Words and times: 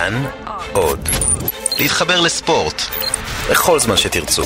כאן 0.00 0.24
עוד. 0.72 1.08
להתחבר 1.78 2.20
לספורט 2.20 2.82
בכל 3.50 3.78
זמן 3.80 3.96
שתרצו. 3.96 4.42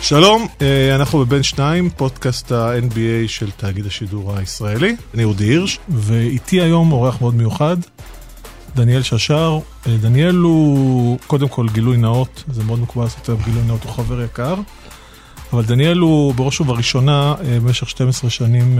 שלום, 0.00 0.46
אה, 0.62 0.94
אנחנו 0.94 1.18
בבין 1.18 1.42
שניים, 1.42 1.90
פודקאסט 1.90 2.52
ה-NBA 2.52 3.28
של 3.28 3.50
תאגיד 3.50 3.86
השידור 3.86 4.36
הישראלי. 4.36 4.96
אני 5.14 5.24
אודי 5.24 5.44
הירש, 5.44 5.78
ואיתי 5.88 6.60
היום 6.60 6.92
אורח 6.92 7.20
מאוד 7.20 7.34
מיוחד, 7.34 7.76
דניאל 8.74 9.02
ששר. 9.02 9.58
אה, 9.86 9.96
דניאל 9.96 10.36
הוא, 10.36 11.18
קודם 11.26 11.48
כל 11.48 11.66
גילוי 11.72 11.96
נאות, 11.96 12.44
זה 12.52 12.64
מאוד 12.64 12.80
מקובל 12.80 13.04
לעשות 13.04 13.28
היום 13.28 13.40
גילוי 13.44 13.62
נאות, 13.66 13.84
הוא 13.84 13.92
חבר 13.92 14.22
יקר. 14.22 14.54
אבל 15.52 15.64
דניאל 15.64 15.98
הוא 15.98 16.34
בראש 16.34 16.60
ובראשונה, 16.60 17.34
אה, 17.44 17.60
במשך 17.60 17.88
12 17.88 18.30
שנים, 18.30 18.78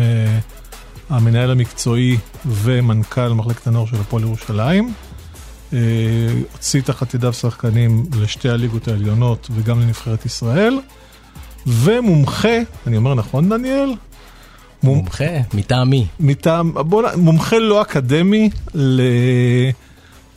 המנהל 1.10 1.50
המקצועי 1.50 2.18
ומנכ"ל 2.46 3.28
מחלקת 3.28 3.66
הנוער 3.66 3.86
של 3.86 3.96
הפועל 3.96 4.22
ירושלים. 4.22 4.92
הוציא 6.52 6.82
תחת 6.82 7.14
ידיו 7.14 7.32
שחקנים 7.32 8.06
לשתי 8.20 8.48
הליגות 8.48 8.88
העליונות 8.88 9.48
וגם 9.50 9.80
לנבחרת 9.80 10.26
ישראל. 10.26 10.78
ומומחה, 11.66 12.58
אני 12.86 12.96
אומר 12.96 13.14
נכון 13.14 13.48
דניאל? 13.48 13.94
מומחה, 14.82 15.24
מטעם 15.54 15.90
מי? 15.90 16.06
מטעם, 16.20 16.72
בוא, 16.74 17.02
מומחה 17.16 17.58
לא 17.58 17.82
אקדמי, 17.82 18.50
ל... 18.74 19.00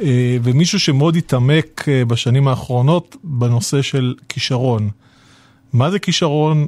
אה, 0.02 0.38
ומישהו 0.44 0.80
שמאוד 0.80 1.16
התעמק 1.16 1.86
אה, 1.88 2.06
בשנים 2.06 2.48
האחרונות 2.48 3.16
בנושא 3.24 3.82
של 3.82 4.16
כישרון. 4.30 4.90
מה 5.78 5.92
זה 5.92 6.00
כישרון? 6.00 6.68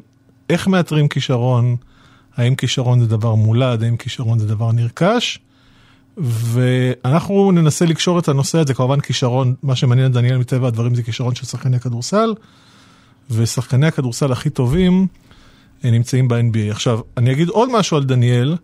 איך 0.49 0.67
מאתרים 0.67 1.07
כישרון? 1.07 1.75
האם 2.35 2.55
כישרון 2.55 2.99
זה 2.99 3.07
דבר 3.07 3.35
מולד? 3.35 3.83
האם 3.83 3.97
כישרון 3.97 4.39
זה 4.39 4.47
דבר 4.47 4.71
נרכש? 4.71 5.39
ואנחנו 6.17 7.51
ננסה 7.51 7.85
לקשור 7.85 8.19
את 8.19 8.27
הנושא 8.27 8.57
הזה, 8.57 8.73
כמובן 8.73 8.99
כישרון, 8.99 9.55
מה 9.63 9.75
שמעניין 9.75 10.07
את 10.07 10.11
דניאל 10.11 10.37
מטבע 10.37 10.67
הדברים 10.67 10.95
זה 10.95 11.03
כישרון 11.03 11.35
של 11.35 11.45
שחקני 11.45 11.79
כדורסל. 11.79 12.33
ושחקני 13.31 13.87
הכדורסל 13.87 14.31
הכי 14.31 14.49
טובים 14.49 15.07
אה, 15.85 15.91
נמצאים 15.91 16.27
ב-NBA. 16.27 16.71
עכשיו, 16.71 16.99
אני 17.17 17.31
אגיד 17.31 17.49
עוד 17.49 17.69
משהו 17.71 17.97
על 17.97 18.03
דניאל. 18.03 18.55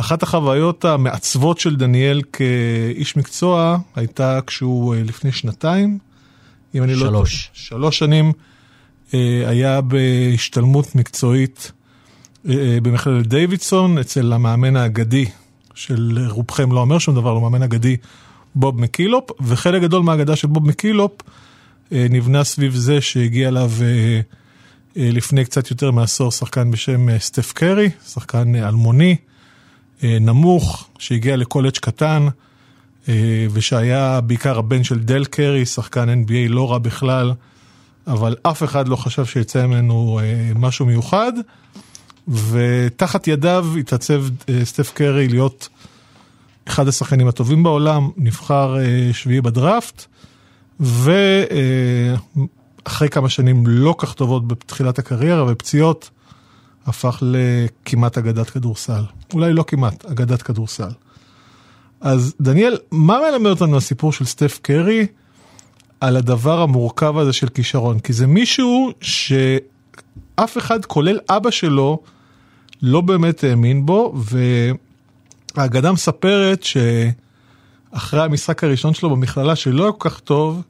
אחת 0.00 0.22
החוויות 0.22 0.84
המעצבות 0.84 1.58
של 1.58 1.76
דניאל 1.76 2.22
כאיש 2.32 3.16
מקצוע 3.16 3.78
הייתה 3.96 4.40
כשהוא 4.46 4.94
אה, 4.94 5.02
לפני 5.02 5.32
שנתיים, 5.32 5.98
אם 6.74 6.82
אני 6.82 6.94
שלוש. 6.94 7.02
לא... 7.04 7.10
שלוש. 7.10 7.50
שלוש 7.52 7.98
שנים 7.98 8.32
היה 9.46 9.80
בהשתלמות 9.80 10.94
מקצועית 10.94 11.72
במכללת 12.82 13.26
דיווידסון 13.26 13.98
אצל 13.98 14.32
המאמן 14.32 14.76
האגדי 14.76 15.24
של 15.74 16.18
רובכם 16.30 16.72
לא 16.72 16.80
אומר 16.80 16.98
שום 16.98 17.14
דבר, 17.14 17.30
הוא 17.30 17.42
מאמן 17.42 17.62
אגדי 17.62 17.96
בוב 18.54 18.80
מקילופ, 18.80 19.30
וחלק 19.40 19.82
גדול 19.82 20.02
מהאגדה 20.02 20.36
של 20.36 20.48
בוב 20.48 20.68
מקילופ 20.68 21.22
אה, 21.92 22.06
נבנה 22.10 22.44
סביב 22.44 22.74
זה 22.74 23.00
שהגיע 23.00 23.48
אליו 23.48 23.70
אה, 23.82 23.86
אה, 24.96 25.10
לפני 25.12 25.44
קצת 25.44 25.70
יותר 25.70 25.90
מעשור 25.90 26.30
שחקן 26.30 26.70
בשם 26.70 27.18
סטף 27.18 27.52
קרי, 27.52 27.90
שחקן 28.08 28.54
אלמוני, 28.54 29.16
נמוך, 30.02 30.88
שהגיע 30.98 31.36
לקולג' 31.36 31.72
קטן, 31.72 32.26
ושהיה 33.52 34.20
בעיקר 34.20 34.58
הבן 34.58 34.84
של 34.84 34.98
דל 34.98 35.24
קרי, 35.24 35.66
שחקן 35.66 36.08
NBA 36.08 36.48
לא 36.48 36.70
רע 36.72 36.78
בכלל, 36.78 37.32
אבל 38.06 38.36
אף 38.42 38.62
אחד 38.62 38.88
לא 38.88 38.96
חשב 38.96 39.24
שיצא 39.24 39.66
ממנו 39.66 40.20
משהו 40.54 40.86
מיוחד, 40.86 41.32
ותחת 42.28 43.28
ידיו 43.28 43.66
התעצב 43.80 44.24
סטף 44.64 44.92
קרי 44.94 45.28
להיות 45.28 45.68
אחד 46.68 46.88
השחקנים 46.88 47.28
הטובים 47.28 47.62
בעולם, 47.62 48.10
נבחר 48.16 48.76
שביעי 49.12 49.40
בדראפט. 49.40 50.04
ואחרי 50.80 51.08
כמה 53.10 53.28
שנים 53.28 53.66
לא 53.66 53.94
כך 53.98 54.14
טובות 54.14 54.48
בתחילת 54.48 54.98
הקריירה 54.98 55.44
ופציעות, 55.52 56.10
הפך 56.86 57.22
לכמעט 57.22 58.18
אגדת 58.18 58.50
כדורסל. 58.50 59.02
אולי 59.34 59.52
לא 59.52 59.64
כמעט, 59.66 60.04
אגדת 60.04 60.42
כדורסל. 60.42 60.90
אז 62.00 62.34
דניאל, 62.40 62.76
מה 62.90 63.18
מלמד 63.30 63.50
אותנו 63.50 63.76
הסיפור 63.76 64.12
של 64.12 64.24
סטף 64.24 64.58
קרי 64.62 65.06
על 66.00 66.16
הדבר 66.16 66.60
המורכב 66.60 67.18
הזה 67.18 67.32
של 67.32 67.48
כישרון? 67.48 67.98
כי 67.98 68.12
זה 68.12 68.26
מישהו 68.26 68.90
שאף 69.00 70.58
אחד, 70.58 70.84
כולל 70.84 71.18
אבא 71.28 71.50
שלו, 71.50 71.98
לא 72.82 73.00
באמת 73.00 73.44
האמין 73.44 73.86
בו, 73.86 74.14
והאגדה 75.56 75.92
מספרת 75.92 76.62
ש... 76.62 76.76
אחרי 77.96 78.22
המשחק 78.22 78.64
הראשון 78.64 78.94
שלו 78.94 79.10
במכללה 79.10 79.56
שלא 79.56 79.82
היה 79.82 79.92
כל 79.92 80.10
כך 80.10 80.20
טוב, 80.20 80.62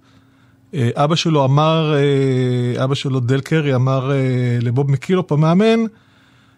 אה, 0.74 0.90
אבא 0.94 1.14
שלו 1.16 1.44
אמר, 1.44 1.94
אה, 1.94 2.84
אבא 2.84 2.94
שלו 2.94 3.20
דל 3.20 3.40
קרי 3.40 3.74
אמר 3.74 4.12
אה, 4.12 4.16
לבוב 4.60 4.90
מקילופ 4.90 5.32
המאמן, 5.32 5.84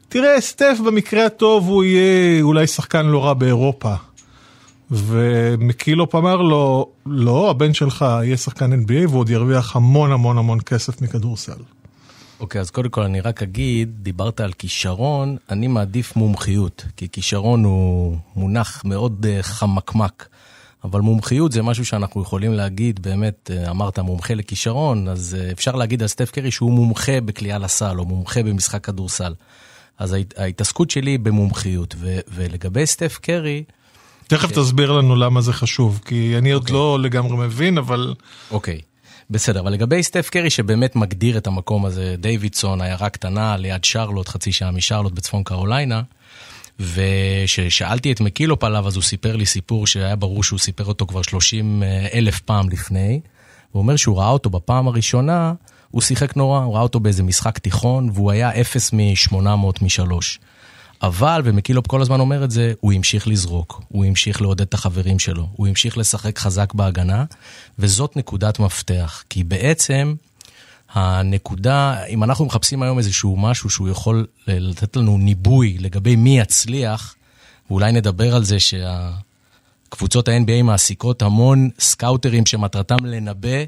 תראה 0.08 0.40
סטף 0.40 0.78
במקרה 0.86 1.26
הטוב 1.26 1.68
הוא 1.68 1.84
יהיה 1.84 2.42
אולי 2.42 2.66
שחקן 2.66 3.06
לא 3.06 3.24
רע 3.24 3.34
באירופה. 3.34 3.94
ומקילופ 4.90 6.14
אמר 6.14 6.36
לו, 6.36 6.88
לא, 7.06 7.50
הבן 7.50 7.74
שלך 7.74 8.06
יהיה 8.22 8.36
שחקן 8.36 8.72
NBA 8.72 9.08
והוא 9.08 9.20
עוד 9.20 9.30
ירוויח 9.30 9.76
המון 9.76 10.12
המון 10.12 10.38
המון 10.38 10.60
כסף 10.60 11.02
מכדורסל. 11.02 11.52
אוקיי, 12.40 12.58
okay, 12.58 12.62
אז 12.62 12.70
קודם 12.70 12.88
כל 12.88 13.02
אני 13.02 13.20
רק 13.20 13.42
אגיד, 13.42 13.90
דיברת 14.02 14.40
על 14.40 14.52
כישרון, 14.52 15.36
אני 15.50 15.66
מעדיף 15.66 16.16
מומחיות, 16.16 16.84
כי 16.96 17.08
כישרון 17.08 17.64
הוא 17.64 18.16
מונח 18.36 18.82
מאוד 18.84 19.26
uh, 19.26 19.42
חמקמק. 19.42 20.28
אבל 20.84 21.00
מומחיות 21.00 21.52
זה 21.52 21.62
משהו 21.62 21.84
שאנחנו 21.84 22.22
יכולים 22.22 22.52
להגיד, 22.52 23.02
באמת, 23.02 23.50
אה, 23.54 23.70
אמרת 23.70 23.98
מומחה 23.98 24.34
לכישרון, 24.34 25.08
אז 25.08 25.36
אה, 25.40 25.52
אפשר 25.52 25.76
להגיד 25.76 26.02
על 26.02 26.08
סטף 26.08 26.30
קרי 26.30 26.50
שהוא 26.50 26.72
מומחה 26.72 27.20
בקליעה 27.20 27.58
לסל, 27.58 27.98
או 27.98 28.04
מומחה 28.04 28.42
במשחק 28.42 28.84
כדורסל. 28.84 29.34
אז 29.98 30.16
ההתעסקות 30.36 30.90
שלי 30.90 31.10
היא 31.10 31.18
במומחיות, 31.18 31.94
ו- 31.98 32.18
ולגבי 32.28 32.86
סטף 32.86 33.18
קרי... 33.22 33.64
תכף 34.28 34.48
ש... 34.48 34.58
תסביר 34.58 34.92
לנו 34.92 35.16
למה 35.16 35.40
זה 35.40 35.52
חשוב, 35.52 36.00
כי 36.04 36.38
אני 36.38 36.50
עוד 36.52 36.62
אוקיי. 36.62 36.74
לא 36.74 36.98
לגמרי 37.00 37.36
מבין, 37.36 37.78
אבל... 37.78 38.14
אוקיי, 38.50 38.80
בסדר, 39.30 39.60
אבל 39.60 39.72
לגבי 39.72 40.02
סטף 40.02 40.28
קרי 40.30 40.50
שבאמת 40.50 40.96
מגדיר 40.96 41.38
את 41.38 41.46
המקום 41.46 41.84
הזה, 41.84 42.14
דיווידסון, 42.18 42.80
עיירה 42.80 43.08
קטנה 43.08 43.56
ליד 43.56 43.84
שרלוט, 43.84 44.28
חצי 44.28 44.52
שעה 44.52 44.70
משרלוט 44.70 45.12
בצפון 45.12 45.42
קרוליינה, 45.42 46.02
וכששאלתי 46.80 48.12
את 48.12 48.20
מקילופ 48.20 48.64
עליו, 48.64 48.86
אז 48.86 48.96
הוא 48.96 49.02
סיפר 49.02 49.36
לי 49.36 49.46
סיפור 49.46 49.86
שהיה 49.86 50.16
ברור 50.16 50.44
שהוא 50.44 50.58
סיפר 50.58 50.84
אותו 50.84 51.06
כבר 51.06 51.22
30 51.22 51.82
אה, 51.82 52.06
אלף 52.14 52.40
פעם 52.40 52.70
לפני. 52.70 53.20
הוא 53.72 53.82
אומר 53.82 53.96
שהוא 53.96 54.18
ראה 54.18 54.28
אותו 54.28 54.50
בפעם 54.50 54.88
הראשונה, 54.88 55.52
הוא 55.90 56.02
שיחק 56.02 56.36
נורא, 56.36 56.60
הוא 56.60 56.74
ראה 56.74 56.82
אותו 56.82 57.00
באיזה 57.00 57.22
משחק 57.22 57.58
תיכון, 57.58 58.10
והוא 58.14 58.30
היה 58.30 58.60
0 58.60 58.92
מ-800 58.92 59.36
מ-3. 59.82 60.38
אבל, 61.02 61.42
ומקילופ 61.44 61.86
כל 61.86 62.02
הזמן 62.02 62.20
אומר 62.20 62.44
את 62.44 62.50
זה, 62.50 62.72
הוא 62.80 62.92
המשיך 62.92 63.28
לזרוק, 63.28 63.82
הוא 63.88 64.04
המשיך 64.04 64.42
לעודד 64.42 64.60
את 64.60 64.74
החברים 64.74 65.18
שלו, 65.18 65.48
הוא 65.52 65.66
המשיך 65.66 65.98
לשחק 65.98 66.38
חזק 66.38 66.74
בהגנה, 66.74 67.24
וזאת 67.78 68.16
נקודת 68.16 68.58
מפתח. 68.58 69.24
כי 69.30 69.44
בעצם, 69.44 70.14
הנקודה, 70.92 72.04
אם 72.04 72.24
אנחנו 72.24 72.44
מחפשים 72.44 72.82
היום 72.82 72.98
איזשהו 72.98 73.36
משהו 73.36 73.70
שהוא 73.70 73.88
יכול 73.88 74.26
לתת 74.46 74.96
לנו 74.96 75.18
ניבוי 75.18 75.76
לגבי 75.80 76.16
מי 76.16 76.38
יצליח, 76.40 77.14
ואולי 77.70 77.92
נדבר 77.92 78.34
על 78.34 78.44
זה 78.44 78.56
שהקבוצות 78.60 80.28
ה-NBA 80.28 80.62
מעסיקות 80.62 81.22
המון 81.22 81.70
סקאוטרים 81.78 82.46
שמטרתם 82.46 83.04
לנבא, 83.04 83.64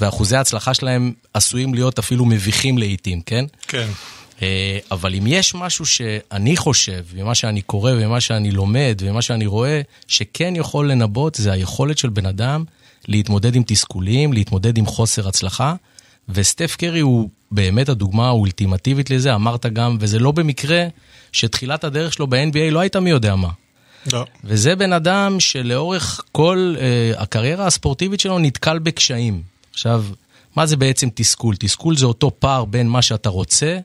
ואחוזי 0.00 0.36
ההצלחה 0.36 0.74
שלהם 0.74 1.12
עשויים 1.34 1.74
להיות 1.74 1.98
אפילו 1.98 2.24
מביכים 2.24 2.78
לעיתים, 2.78 3.20
כן? 3.20 3.44
כן. 3.68 3.88
אה, 4.44 4.78
אבל 4.90 5.14
אם 5.14 5.26
יש 5.26 5.54
משהו 5.54 5.86
שאני 5.86 6.56
חושב, 6.56 7.04
ומה 7.14 7.34
שאני 7.34 7.62
קורא, 7.62 7.92
ומה 7.98 8.20
שאני 8.20 8.50
לומד, 8.50 8.98
ומה 9.00 9.22
שאני 9.22 9.46
רואה, 9.46 9.80
שכן 10.06 10.56
יכול 10.56 10.90
לנבאות, 10.90 11.34
זה 11.34 11.52
היכולת 11.52 11.98
של 11.98 12.08
בן 12.08 12.26
אדם 12.26 12.64
להתמודד 13.08 13.54
עם 13.54 13.62
תסכולים, 13.66 14.32
להתמודד 14.32 14.78
עם 14.78 14.86
חוסר 14.86 15.28
הצלחה. 15.28 15.74
וסטף 16.28 16.76
קרי 16.76 17.00
הוא 17.00 17.28
באמת 17.50 17.88
הדוגמה 17.88 18.26
האולטימטיבית 18.26 19.10
לזה, 19.10 19.34
אמרת 19.34 19.66
גם, 19.66 19.96
וזה 20.00 20.18
לא 20.18 20.32
במקרה 20.32 20.86
שתחילת 21.32 21.84
הדרך 21.84 22.12
שלו 22.12 22.26
ב-NBA 22.26 22.70
לא 22.70 22.80
הייתה 22.80 23.00
מי 23.00 23.10
יודע 23.10 23.34
מה. 23.34 23.48
לא. 24.12 24.24
וזה 24.44 24.76
בן 24.76 24.92
אדם 24.92 25.40
שלאורך 25.40 26.20
כל 26.32 26.74
אה, 26.80 27.12
הקריירה 27.22 27.66
הספורטיבית 27.66 28.20
שלו 28.20 28.38
נתקל 28.38 28.78
בקשיים. 28.78 29.42
עכשיו, 29.72 30.04
מה 30.56 30.66
זה 30.66 30.76
בעצם 30.76 31.08
תסכול? 31.14 31.56
תסכול 31.58 31.96
זה 31.96 32.06
אותו 32.06 32.30
פער 32.38 32.64
בין 32.64 32.88
מה 32.88 33.02
שאתה 33.02 33.28
רוצה 33.28 33.78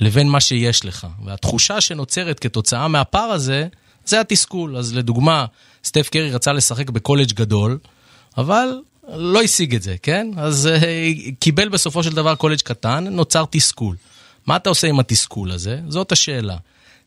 לבין 0.00 0.28
מה 0.28 0.40
שיש 0.40 0.84
לך. 0.84 1.06
והתחושה 1.24 1.80
שנוצרת 1.80 2.40
כתוצאה 2.40 2.88
מהפער 2.88 3.30
הזה, 3.30 3.66
זה 4.06 4.20
התסכול. 4.20 4.76
אז 4.76 4.94
לדוגמה, 4.94 5.46
סטף 5.84 6.08
קרי 6.08 6.30
רצה 6.30 6.52
לשחק 6.52 6.90
בקולג' 6.90 7.32
גדול, 7.32 7.78
אבל 8.38 8.80
לא 9.08 9.42
השיג 9.42 9.74
את 9.74 9.82
זה, 9.82 9.96
כן? 10.02 10.30
אז 10.36 10.68
uh, 10.72 10.84
קיבל 11.38 11.68
בסופו 11.68 12.02
של 12.02 12.12
דבר 12.12 12.34
קולג' 12.34 12.60
קטן, 12.60 13.06
נוצר 13.10 13.44
תסכול. 13.50 13.96
מה 14.46 14.56
אתה 14.56 14.68
עושה 14.68 14.86
עם 14.88 15.00
התסכול 15.00 15.50
הזה? 15.50 15.80
זאת 15.88 16.12
השאלה. 16.12 16.56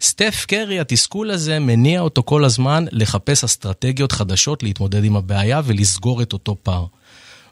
סטף 0.02 0.46
קרי, 0.48 0.80
התסכול 0.80 1.32
הזה 1.32 1.60
מניע 1.60 2.02
אותו 2.02 2.24
כל 2.24 2.46
הזמן 2.46 2.86
לחפש 2.92 3.44
אסטרטגיות 3.44 4.12
חדשות 4.12 4.64
להתמודד 4.64 5.04
עם 5.04 5.16
הבעיה 5.16 5.62
ולסגור 5.66 6.22
את 6.22 6.34
אותו 6.34 6.56
פער. 6.64 6.86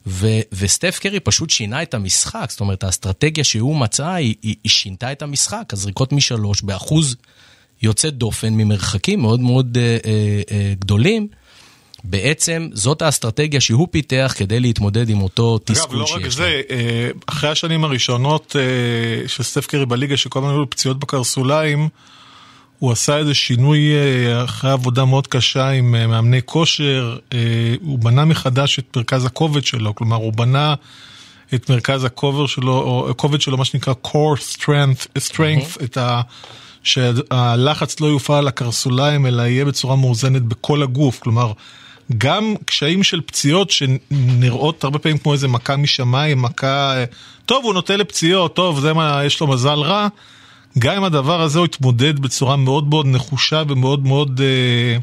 ו- 0.08 0.40
וסטף 0.52 1.00
קרי 1.00 1.20
פשוט 1.20 1.50
שינה 1.50 1.82
את 1.82 1.94
המשחק, 1.94 2.48
זאת 2.50 2.60
אומרת, 2.60 2.84
האסטרטגיה 2.84 3.44
שהוא 3.44 3.76
מצא, 3.76 4.08
היא, 4.08 4.36
היא, 4.42 4.56
היא 4.64 4.70
שינתה 4.70 5.12
את 5.12 5.22
המשחק. 5.22 5.74
הזריקות 5.74 6.12
משלוש 6.14 6.62
באחוז 6.62 7.16
יוצא 7.82 8.10
דופן 8.10 8.54
ממרחקים 8.54 9.22
מאוד 9.22 9.40
מאוד 9.40 9.78
אה, 9.78 9.98
אה, 10.06 10.42
אה, 10.52 10.74
גדולים. 10.80 11.28
בעצם 12.04 12.70
זאת 12.74 13.02
האסטרטגיה 13.02 13.62
שהוא 13.62 13.88
פיתח 13.92 14.34
כדי 14.38 14.60
להתמודד 14.60 15.10
עם 15.10 15.22
אותו 15.22 15.58
תסכול 15.58 16.06
שיש 16.06 16.12
לו. 16.12 16.18
אגב, 16.18 16.22
לא 16.22 16.26
רק 16.26 16.32
זה, 16.32 16.62
אה, 16.70 17.10
אחרי 17.26 17.50
השנים 17.50 17.84
הראשונות 17.84 18.56
אה, 18.56 19.28
של 19.28 19.44
סטף 19.44 19.68
קרי 19.68 19.86
בליגה, 19.86 20.18
שכל 20.18 20.40
הזמן 20.40 20.52
היו 20.52 20.70
פציעות 20.70 21.00
בקרסוליים, 21.00 21.90
הוא 22.80 22.92
עשה 22.92 23.18
איזה 23.18 23.34
שינוי 23.34 23.80
אה, 23.96 24.44
אחרי 24.44 24.72
עבודה 24.72 25.06
מאוד 25.06 25.28
קשה 25.28 25.70
עם 25.70 25.92
מאמני 25.92 26.42
כושר, 26.46 27.18
הוא 27.82 28.00
בנה 28.00 28.26
מחדש 28.26 28.80
את 28.80 28.98
מרכז 28.98 29.26
הכובד 29.26 29.64
שלו, 29.64 29.96
כלומר 29.96 30.16
הוא 30.16 30.34
בנה 30.34 30.74
את 31.54 31.70
מרכז 31.70 32.04
הכובד 32.04 32.48
שלו, 32.48 32.74
או 32.74 33.10
הכובד 33.10 33.42
שלו, 33.42 33.58
מה 33.58 33.66
שנקרא 33.66 33.94
core 34.08 34.56
strength, 34.56 35.20
strength 35.30 35.84
את 35.84 35.98
ה... 35.98 36.22
שהלחץ 36.84 38.00
לא 38.00 38.08
יופעל 38.08 38.38
על 38.38 38.48
הקרסוליים, 38.48 39.26
אלא 39.26 39.42
יהיה 39.42 39.66
בצורה 39.66 39.96
מאוזנת 39.96 40.42
בכל 40.42 40.84
הגוף, 40.84 41.20
כלומר... 41.20 41.52
גם 42.18 42.54
קשיים 42.66 43.04
של 43.04 43.22
פציעות 43.22 43.72
שנראות 43.72 44.84
הרבה 44.84 45.00
פעמים 45.00 45.18
כמו 45.18 45.34
איזה 45.34 45.48
מכה 45.48 45.76
משמיים, 45.76 46.42
מכה, 46.42 47.04
טוב, 47.46 47.66
הוא 47.66 47.74
נוטה 47.74 47.96
לפציעות, 47.96 48.56
טוב, 48.56 48.80
זה 48.80 48.94
מה, 48.94 49.22
יש 49.26 49.42
לו 49.42 49.48
מזל 49.48 49.80
רע. 49.80 50.08
גם 50.80 50.96
עם 50.96 51.04
הדבר 51.04 51.42
הזה 51.42 51.60
הוא 51.60 51.66
התמודד 51.66 52.20
בצורה 52.20 52.56
מאוד 52.56 52.88
מאוד 52.88 53.06
נחושה 53.06 53.64
ומאוד 53.68 54.06
מאוד 54.06 54.42
אה, 54.42 54.98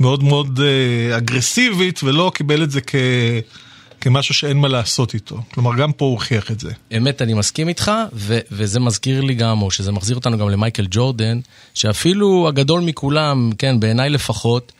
מאוד 0.00 0.22
מאוד 0.22 0.60
אה, 0.60 1.16
אגרסיבית, 1.16 2.02
ולא 2.02 2.32
קיבל 2.34 2.62
את 2.62 2.70
זה 2.70 2.80
כ... 2.80 2.94
כמשהו 4.00 4.34
שאין 4.34 4.56
מה 4.56 4.68
לעשות 4.68 5.14
איתו. 5.14 5.42
כלומר, 5.54 5.76
גם 5.76 5.92
פה 5.92 6.04
הוא 6.04 6.12
הוכיח 6.12 6.50
את 6.50 6.60
זה. 6.60 6.72
אמת, 6.96 7.22
אני 7.22 7.34
מסכים 7.34 7.68
איתך, 7.68 7.92
ו- 8.12 8.38
וזה 8.52 8.80
מזכיר 8.80 9.20
לי 9.20 9.34
גם, 9.34 9.62
או 9.62 9.70
שזה 9.70 9.92
מחזיר 9.92 10.16
אותנו 10.16 10.38
גם 10.38 10.48
למייקל 10.48 10.86
ג'ורדן, 10.90 11.40
שאפילו 11.74 12.48
הגדול 12.48 12.80
מכולם, 12.80 13.50
כן, 13.58 13.80
בעיניי 13.80 14.10
לפחות, 14.10 14.72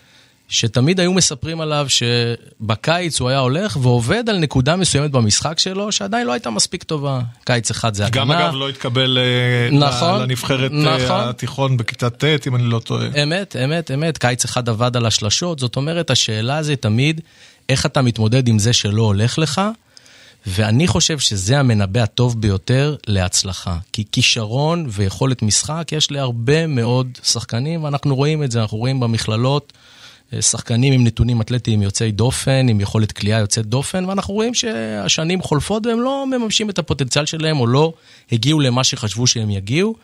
שתמיד 0.50 1.00
היו 1.00 1.12
מספרים 1.12 1.60
עליו 1.60 1.86
שבקיץ 1.88 3.20
הוא 3.20 3.28
היה 3.28 3.38
הולך 3.38 3.76
ועובד 3.82 4.28
על 4.28 4.38
נקודה 4.38 4.76
מסוימת 4.76 5.10
במשחק 5.10 5.58
שלו 5.58 5.92
שעדיין 5.92 6.26
לא 6.26 6.32
הייתה 6.32 6.50
מספיק 6.50 6.82
טובה. 6.82 7.20
קיץ 7.44 7.70
אחד 7.70 7.94
זה 7.94 8.06
הגנה. 8.06 8.24
גם 8.24 8.32
אגב 8.32 8.54
לא 8.54 8.68
התקבל 8.68 9.18
אה, 9.18 9.78
נכון, 9.78 10.22
לנבחרת 10.22 10.72
אה, 10.72 10.76
נכון. 10.76 11.28
התיכון 11.28 11.76
בכיתה 11.76 12.10
ט', 12.10 12.46
אם 12.46 12.56
אני 12.56 12.64
לא 12.64 12.78
טועה. 12.78 13.22
אמת, 13.22 13.56
אמת, 13.64 13.90
אמת. 13.90 14.18
קיץ 14.18 14.44
אחד 14.44 14.68
עבד 14.68 14.96
על 14.96 15.06
השלשות, 15.06 15.58
זאת 15.58 15.76
אומרת, 15.76 16.10
השאלה 16.10 16.62
זה 16.62 16.76
תמיד 16.76 17.20
איך 17.68 17.86
אתה 17.86 18.02
מתמודד 18.02 18.48
עם 18.48 18.58
זה 18.58 18.72
שלא 18.72 19.02
הולך 19.02 19.38
לך. 19.38 19.60
ואני 20.46 20.86
חושב 20.86 21.18
שזה 21.18 21.58
המנבא 21.58 22.00
הטוב 22.00 22.40
ביותר 22.40 22.96
להצלחה. 23.06 23.76
כי 23.92 24.04
כישרון 24.12 24.86
ויכולת 24.88 25.42
משחק 25.42 25.88
יש 25.92 26.10
להרבה 26.10 26.66
מאוד 26.66 27.08
שחקנים, 27.22 27.84
ואנחנו 27.84 28.16
רואים 28.16 28.42
את 28.42 28.50
זה, 28.50 28.60
אנחנו 28.60 28.78
רואים 28.78 29.00
במכללות. 29.00 29.72
שחקנים 30.40 30.92
עם 30.92 31.04
נתונים 31.04 31.40
אתלטיים 31.40 31.82
יוצאי 31.82 32.12
דופן, 32.12 32.68
עם 32.68 32.80
יכולת 32.80 33.12
כליאה 33.12 33.38
יוצאת 33.38 33.66
דופן, 33.66 34.04
ואנחנו 34.04 34.34
רואים 34.34 34.54
שהשנים 34.54 35.42
חולפות 35.42 35.86
והם 35.86 36.00
לא 36.00 36.26
מממשים 36.26 36.70
את 36.70 36.78
הפוטנציאל 36.78 37.26
שלהם 37.26 37.60
או 37.60 37.66
לא 37.66 37.92
הגיעו 38.32 38.60
למה 38.60 38.84
שחשבו 38.84 39.26
שהם 39.26 39.50
יגיעו. 39.50 39.94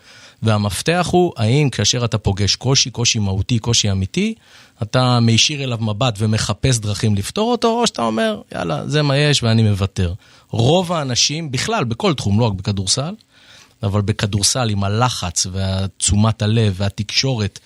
והמפתח 0.43 1.07
הוא, 1.11 1.33
האם 1.37 1.69
כאשר 1.69 2.05
אתה 2.05 2.17
פוגש 2.17 2.55
קושי, 2.55 2.89
קושי 2.89 3.19
מהותי, 3.19 3.59
קושי 3.59 3.91
אמיתי, 3.91 4.33
אתה 4.83 5.19
מישיר 5.19 5.63
אליו 5.63 5.77
מבט 5.81 6.15
ומחפש 6.17 6.77
דרכים 6.77 7.15
לפתור 7.15 7.51
אותו, 7.51 7.79
או 7.79 7.87
שאתה 7.87 8.01
אומר, 8.01 8.41
יאללה, 8.55 8.87
זה 8.87 9.01
מה 9.01 9.17
יש 9.17 9.43
ואני 9.43 9.63
מוותר. 9.63 10.13
רוב 10.49 10.93
האנשים, 10.93 11.51
בכלל, 11.51 11.83
בכל 11.83 12.13
תחום, 12.13 12.39
לא 12.39 12.45
רק 12.45 12.53
בכדורסל, 12.53 13.13
אבל 13.83 14.01
בכדורסל 14.01 14.69
עם 14.69 14.83
הלחץ 14.83 15.47
ותשומת 15.51 16.41
הלב 16.41 16.73
והתקשורת 16.77 17.59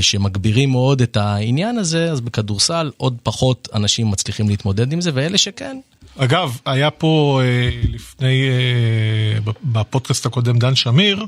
שמגבירים 0.00 0.70
מאוד 0.70 1.02
את 1.02 1.16
העניין 1.16 1.78
הזה, 1.78 2.12
אז 2.12 2.20
בכדורסל 2.20 2.90
עוד 2.96 3.16
פחות 3.22 3.68
אנשים 3.74 4.10
מצליחים 4.10 4.48
להתמודד 4.48 4.92
עם 4.92 5.00
זה, 5.00 5.10
ואלה 5.14 5.38
שכן. 5.38 5.76
אגב, 6.18 6.58
היה 6.64 6.90
פה 6.90 7.40
אה, 7.44 7.70
לפני, 7.88 8.48
בפודקאסט 9.64 10.26
הקודם 10.26 10.58
דן 10.58 10.74
שמיר, 10.74 11.26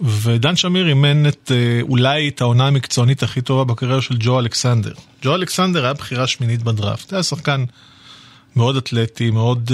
ודן 0.00 0.56
שמיר 0.56 0.88
אימן 0.88 1.26
את, 1.26 1.52
אולי 1.82 2.28
את 2.28 2.40
העונה 2.40 2.66
המקצוענית 2.66 3.22
הכי 3.22 3.40
טובה 3.40 3.64
בקריירה 3.64 4.02
של 4.02 4.16
ג'ו 4.20 4.38
אלכסנדר. 4.38 4.92
ג'ו 5.22 5.34
אלכסנדר 5.34 5.84
היה 5.84 5.92
בחירה 5.92 6.26
שמינית 6.26 6.62
בדראפט, 6.62 7.12
היה 7.12 7.22
שחקן 7.22 7.64
מאוד 8.56 8.76
אתלטי, 8.76 9.30
מאוד 9.30 9.70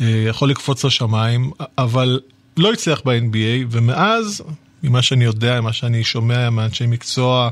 יכול 0.00 0.50
לקפוץ 0.50 0.84
לשמיים, 0.84 1.50
אבל 1.78 2.20
לא 2.56 2.72
הצליח 2.72 3.02
ב-NBA, 3.04 3.66
ומאז 3.70 4.42
ממה 4.82 5.02
שאני 5.02 5.24
יודע, 5.24 5.60
ממה 5.60 5.72
שאני 5.72 6.04
שומע 6.04 6.50
מאנשי 6.50 6.86
מקצוע, 6.86 7.50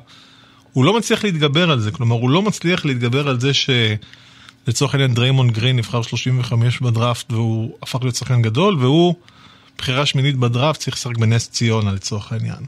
הוא 0.72 0.84
לא 0.84 0.98
מצליח 0.98 1.24
להתגבר 1.24 1.70
על 1.70 1.80
זה. 1.80 1.90
כלומר, 1.90 2.16
הוא 2.16 2.30
לא 2.30 2.42
מצליח 2.42 2.84
להתגבר 2.84 3.28
על 3.28 3.40
זה 3.40 3.50
שלצורך 3.54 4.94
העניין 4.94 5.14
דריימון 5.14 5.50
גרין 5.50 5.76
נבחר 5.76 6.02
35 6.02 6.80
בדראפט 6.80 7.32
והוא 7.32 7.76
הפך 7.82 7.98
להיות 8.02 8.14
שחקן 8.14 8.42
גדול, 8.42 8.76
והוא 8.80 9.14
בחירה 9.78 10.06
שמינית 10.06 10.36
בדראפט 10.36 10.80
צריך 10.80 10.96
לשחק 10.96 11.16
בנס 11.16 11.50
ציונה 11.50 11.92
לצורך 11.92 12.32
העניין. 12.32 12.64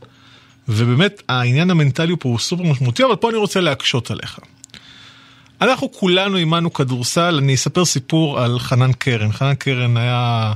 ובאמת 0.69 1.23
העניין 1.29 1.71
המנטלי 1.71 2.15
פה 2.21 2.29
הוא 2.29 2.39
סופר 2.39 2.63
משמעותי, 2.63 3.05
אבל 3.05 3.17
פה 3.17 3.31
אני 3.31 3.39
רוצה 3.39 3.61
להקשות 3.61 4.11
עליך. 4.11 4.39
אנחנו 5.61 5.93
כולנו 5.93 6.37
אימנו 6.37 6.73
כדורסל, 6.73 7.39
אני 7.39 7.55
אספר 7.55 7.85
סיפור 7.85 8.41
על 8.41 8.59
חנן 8.59 8.93
קרן. 8.93 9.33
חנן 9.33 9.55
קרן 9.55 9.97
היה 9.97 10.53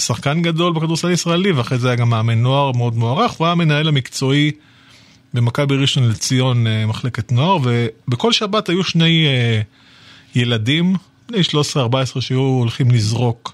שחקן 0.00 0.42
גדול 0.42 0.72
בכדורסל 0.72 1.08
הישראלי, 1.08 1.52
ואחרי 1.52 1.78
זה 1.78 1.88
היה 1.88 1.96
גם 1.96 2.10
מאמן 2.10 2.42
נוער 2.42 2.72
מאוד 2.72 2.96
מוערך, 2.96 3.30
הוא 3.30 3.46
היה 3.46 3.52
המנהל 3.52 3.88
המקצועי 3.88 4.50
במכבי 5.34 5.76
ראשון 5.76 6.08
לציון, 6.08 6.66
אה, 6.66 6.86
מחלקת 6.86 7.32
נוער, 7.32 7.58
ובכל 7.62 8.32
שבת 8.32 8.68
היו 8.68 8.84
שני 8.84 9.26
אה, 9.26 9.60
ילדים, 10.34 10.96
בני 11.28 11.40
13-14, 12.16 12.20
שהיו 12.20 12.40
הולכים 12.40 12.90
לזרוק. 12.90 13.52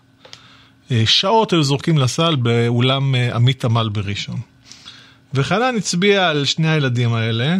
אה, 0.91 1.03
שעות 1.07 1.53
היו 1.53 1.63
זורקים 1.63 1.99
לסל 1.99 2.37
באולם 2.37 3.15
עמית 3.15 3.65
עמל 3.65 3.89
בראשון. 3.89 4.41
וחנן 5.35 5.77
הצביע 5.77 6.29
על 6.29 6.45
שני 6.45 6.71
הילדים 6.71 7.15
האלה, 7.15 7.57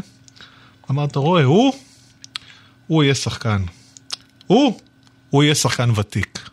אמר, 0.91 1.05
אתה 1.05 1.19
רואה, 1.19 1.45
הוא, 1.45 1.73
הוא 2.87 3.03
יהיה 3.03 3.15
שחקן. 3.15 3.63
הוא, 4.47 4.81
הוא 5.31 5.43
יהיה 5.43 5.55
שחקן 5.55 5.91
ותיק. 5.97 6.49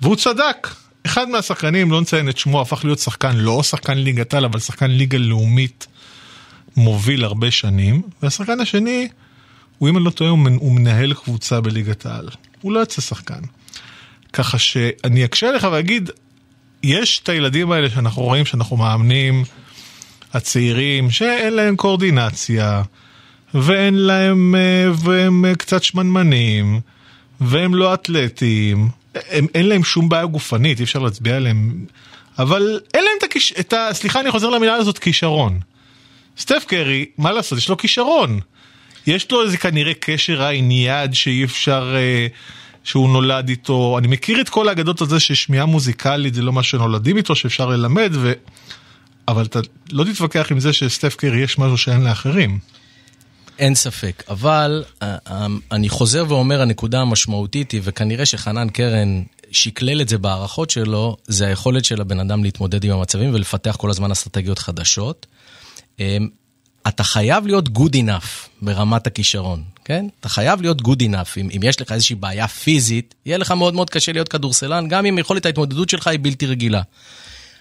והוא 0.00 0.16
צדק. 0.16 0.68
אחד 1.06 1.28
מהשחקנים, 1.28 1.92
לא 1.92 2.00
נציין 2.00 2.28
את 2.28 2.38
שמו, 2.38 2.60
הפך 2.60 2.84
להיות 2.84 2.98
שחקן, 2.98 3.36
לא 3.36 3.62
שחקן 3.62 3.98
ליגת 3.98 4.34
על, 4.34 4.44
אבל 4.44 4.60
שחקן 4.60 4.90
ליגה 4.90 5.18
לאומית 5.18 5.86
מוביל 6.76 7.24
הרבה 7.24 7.50
שנים, 7.50 8.02
והשחקן 8.22 8.60
השני, 8.60 9.08
הוא 9.78 9.88
אם 9.88 9.96
אני 9.96 10.04
לא 10.04 10.10
טועה, 10.10 10.30
הוא 10.30 10.72
מנהל 10.72 11.14
קבוצה 11.14 11.60
בליגת 11.60 12.06
העל. 12.06 12.28
הוא 12.60 12.72
לא 12.72 12.82
יצא 12.82 13.00
שחקן. 13.00 13.40
ככה 14.32 14.58
שאני 14.58 15.24
אקשה 15.24 15.52
לך 15.52 15.68
ואגיד, 15.72 16.10
יש 16.82 17.20
את 17.22 17.28
הילדים 17.28 17.72
האלה 17.72 17.90
שאנחנו 17.90 18.22
רואים 18.22 18.46
שאנחנו 18.46 18.76
מאמנים, 18.76 19.44
הצעירים, 20.32 21.10
שאין 21.10 21.52
להם 21.52 21.76
קואורדינציה, 21.76 22.82
ואין 23.54 23.94
להם, 23.94 24.54
אה, 24.54 24.90
והם 24.98 25.44
קצת 25.58 25.82
שמנמנים, 25.82 26.80
והם 27.40 27.74
לא 27.74 27.94
אתלטים, 27.94 28.88
הם, 29.30 29.46
אין 29.54 29.68
להם 29.68 29.84
שום 29.84 30.08
בעיה 30.08 30.26
גופנית, 30.26 30.78
אי 30.78 30.84
אפשר 30.84 30.98
להצביע 30.98 31.36
עליהם, 31.36 31.84
אבל 32.38 32.80
אין 32.94 33.04
להם 33.04 33.14
את 33.18 33.22
הכיש... 33.22 33.52
את 33.60 33.72
ה... 33.72 33.88
סליחה, 33.92 34.20
אני 34.20 34.30
חוזר 34.30 34.50
למילה 34.50 34.74
הזאת, 34.74 34.98
כישרון. 34.98 35.60
סטף 36.38 36.64
קרי, 36.68 37.06
מה 37.18 37.32
לעשות, 37.32 37.58
יש 37.58 37.68
לו 37.68 37.76
כישרון. 37.76 38.40
יש 39.06 39.30
לו 39.30 39.42
איזה 39.42 39.56
כנראה 39.56 39.92
קשר 40.00 40.42
עין 40.42 40.70
יד 40.70 41.14
שאי 41.14 41.44
אפשר, 41.44 41.94
אה, 41.96 42.26
שהוא 42.84 43.08
נולד 43.08 43.48
איתו. 43.48 43.98
אני 43.98 44.08
מכיר 44.08 44.40
את 44.40 44.48
כל 44.48 44.68
האגדות 44.68 45.00
על 45.00 45.06
זה 45.06 45.20
ששמיעה 45.20 45.66
מוזיקלית 45.66 46.34
זה 46.34 46.42
לא 46.42 46.52
מה 46.52 46.62
שנולדים 46.62 47.16
איתו, 47.16 47.36
שאפשר 47.36 47.66
ללמד, 47.66 48.10
ו... 48.12 48.32
אבל 49.28 49.44
אתה 49.44 49.60
לא 49.92 50.04
תתווכח 50.04 50.46
עם 50.50 50.60
זה 50.60 50.72
שסטף 50.72 51.16
קרי 51.16 51.40
יש 51.40 51.58
משהו 51.58 51.78
שאין 51.78 52.04
לאחרים. 52.04 52.58
אין 53.58 53.74
ספק, 53.74 54.22
אבל 54.28 54.84
אה, 55.02 55.16
אה, 55.26 55.46
אני 55.72 55.88
חוזר 55.88 56.24
ואומר, 56.28 56.62
הנקודה 56.62 57.00
המשמעותית 57.00 57.70
היא, 57.70 57.80
וכנראה 57.84 58.26
שחנן 58.26 58.68
קרן 58.68 59.22
שקלל 59.50 60.00
את 60.00 60.08
זה 60.08 60.18
בהערכות 60.18 60.70
שלו, 60.70 61.16
זה 61.26 61.46
היכולת 61.46 61.84
של 61.84 62.00
הבן 62.00 62.20
אדם 62.20 62.44
להתמודד 62.44 62.84
עם 62.84 62.90
המצבים 62.90 63.34
ולפתח 63.34 63.76
כל 63.76 63.90
הזמן 63.90 64.10
אסטרטגיות 64.10 64.58
חדשות. 64.58 65.26
אה, 66.00 66.16
אתה 66.88 67.04
חייב 67.04 67.46
להיות 67.46 67.68
good 67.68 67.92
enough 67.92 68.48
ברמת 68.62 69.06
הכישרון, 69.06 69.62
כן? 69.84 70.06
אתה 70.20 70.28
חייב 70.28 70.62
להיות 70.62 70.80
good 70.80 71.00
enough. 71.00 71.40
אם, 71.40 71.48
אם 71.56 71.60
יש 71.62 71.80
לך 71.80 71.92
איזושהי 71.92 72.16
בעיה 72.16 72.48
פיזית, 72.48 73.14
יהיה 73.26 73.38
לך 73.38 73.50
מאוד 73.50 73.74
מאוד 73.74 73.90
קשה 73.90 74.12
להיות 74.12 74.28
כדורסלן, 74.28 74.88
גם 74.88 75.06
אם 75.06 75.18
יכולת 75.18 75.46
ההתמודדות 75.46 75.88
שלך 75.88 76.06
היא 76.06 76.18
בלתי 76.22 76.46
רגילה. 76.46 76.82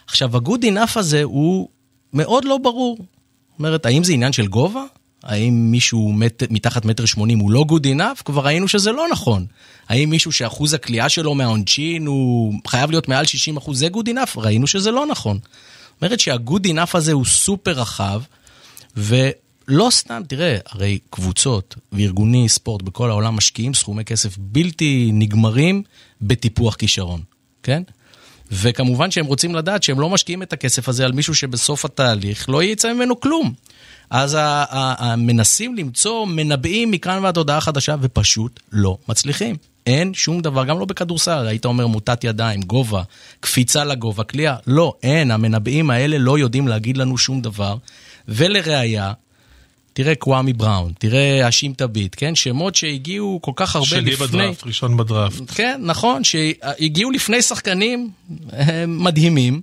עכשיו, 0.08 0.38
ה-good 0.38 0.62
enough 0.62 1.00
הזה 1.00 1.24
הוא 1.24 1.70
מאוד 2.14 2.46
לא 2.46 2.58
ברור. 2.58 2.98
זאת 2.98 3.60
אומרת, 3.60 3.86
האם 3.86 4.04
זה 4.04 4.14
עניין 4.14 4.34
של 4.34 4.48
גובה? 4.48 4.84
האם 5.24 5.72
מישהו 5.72 6.14
מת, 6.14 6.44
מתחת 6.50 6.86
מטר 6.86 7.06
שמונים 7.06 7.40
הוא 7.40 7.52
לא 7.52 7.66
good 7.70 7.86
enough? 7.98 8.24
כבר 8.26 8.46
ראינו 8.46 8.68
שזה 8.68 8.92
לא 8.92 9.08
נכון. 9.12 9.46
האם 9.90 10.10
מישהו 10.10 10.32
שאחוז 10.32 10.74
הכלייה 10.74 11.10
שלו 11.10 11.36
מהעונשין 11.36 12.08
הוא 12.08 12.54
חייב 12.68 12.90
להיות 12.92 13.08
מעל 13.08 13.26
60 13.26 13.58
אחוז 13.58 13.80
זה 13.80 13.88
good 13.88 14.08
enough? 14.08 14.38
ראינו 14.40 14.68
שזה 14.68 14.92
לא 14.92 15.06
נכון. 15.06 15.40
זאת 15.94 16.02
אומרת 16.02 16.20
שה-good 16.20 16.68
enough 16.68 16.92
הזה 16.94 17.12
הוא 17.12 17.26
סופר 17.26 17.72
רחב, 17.72 18.22
ולא 18.98 19.88
סתם, 19.92 20.22
תראה, 20.28 20.58
הרי 20.66 21.00
קבוצות 21.10 21.76
וארגוני 21.92 22.50
ספורט 22.50 22.82
בכל 22.82 23.10
העולם 23.10 23.36
משקיעים 23.36 23.74
סכומי 23.74 24.06
כסף 24.06 24.38
בלתי 24.38 25.10
נגמרים 25.14 25.84
בטיפוח 26.22 26.76
כישרון, 26.76 27.22
כן? 27.64 27.84
וכמובן 28.52 29.12
שהם 29.12 29.26
רוצים 29.26 29.56
לדעת 29.56 29.84
שהם 29.84 30.00
לא 30.00 30.10
משקיעים 30.10 30.44
את 30.44 30.54
הכסף 30.54 30.90
הזה 30.90 31.06
על 31.06 31.12
מישהו 31.12 31.36
שבסוף 31.36 31.86
התהליך 31.86 32.50
לא 32.50 32.64
יצא 32.64 32.94
ממנו 32.94 33.20
כלום. 33.20 33.54
אז 34.14 34.38
מנסים 35.18 35.76
למצוא 35.76 36.26
מנבאים 36.26 36.92
מכאן 36.92 37.24
ועד 37.24 37.38
הודעה 37.38 37.62
חדשה, 37.62 37.96
ופשוט 38.02 38.60
לא 38.72 38.98
מצליחים. 39.10 39.56
אין 39.88 40.14
שום 40.14 40.42
דבר, 40.42 40.66
גם 40.66 40.80
לא 40.80 40.86
בכדורסל, 40.86 41.48
היית 41.48 41.66
אומר 41.66 41.88
מוטת 41.88 42.24
ידיים, 42.24 42.62
גובה, 42.62 43.04
קפיצה 43.40 43.84
לגובה, 43.84 44.24
כליאה. 44.24 44.56
לא, 44.68 44.94
אין, 45.04 45.32
המנבאים 45.32 45.90
האלה 45.90 46.18
לא 46.18 46.40
יודעים 46.40 46.68
להגיד 46.68 46.98
לנו 46.98 47.18
שום 47.18 47.42
דבר. 47.42 47.76
ולראיה, 48.28 49.14
תראה 49.94 50.16
קוואמי 50.16 50.54
בראון, 50.54 50.92
תראה 51.00 51.50
אשים 51.50 51.74
תביט, 51.74 52.16
כן? 52.18 52.36
שמות 52.36 52.76
שהגיעו 52.76 53.40
כל 53.42 53.52
כך 53.56 53.76
הרבה 53.76 53.88
שני 53.88 54.02
לפני... 54.02 54.16
שני 54.16 54.28
בדראפט, 54.28 54.64
ראשון 54.64 54.98
בדראפט. 54.98 55.42
כן, 55.56 55.82
נכון, 55.84 56.24
שהגיעו 56.24 57.12
לפני 57.12 57.42
שחקנים 57.42 58.10
אה, 58.54 58.86
מדהימים, 58.88 59.62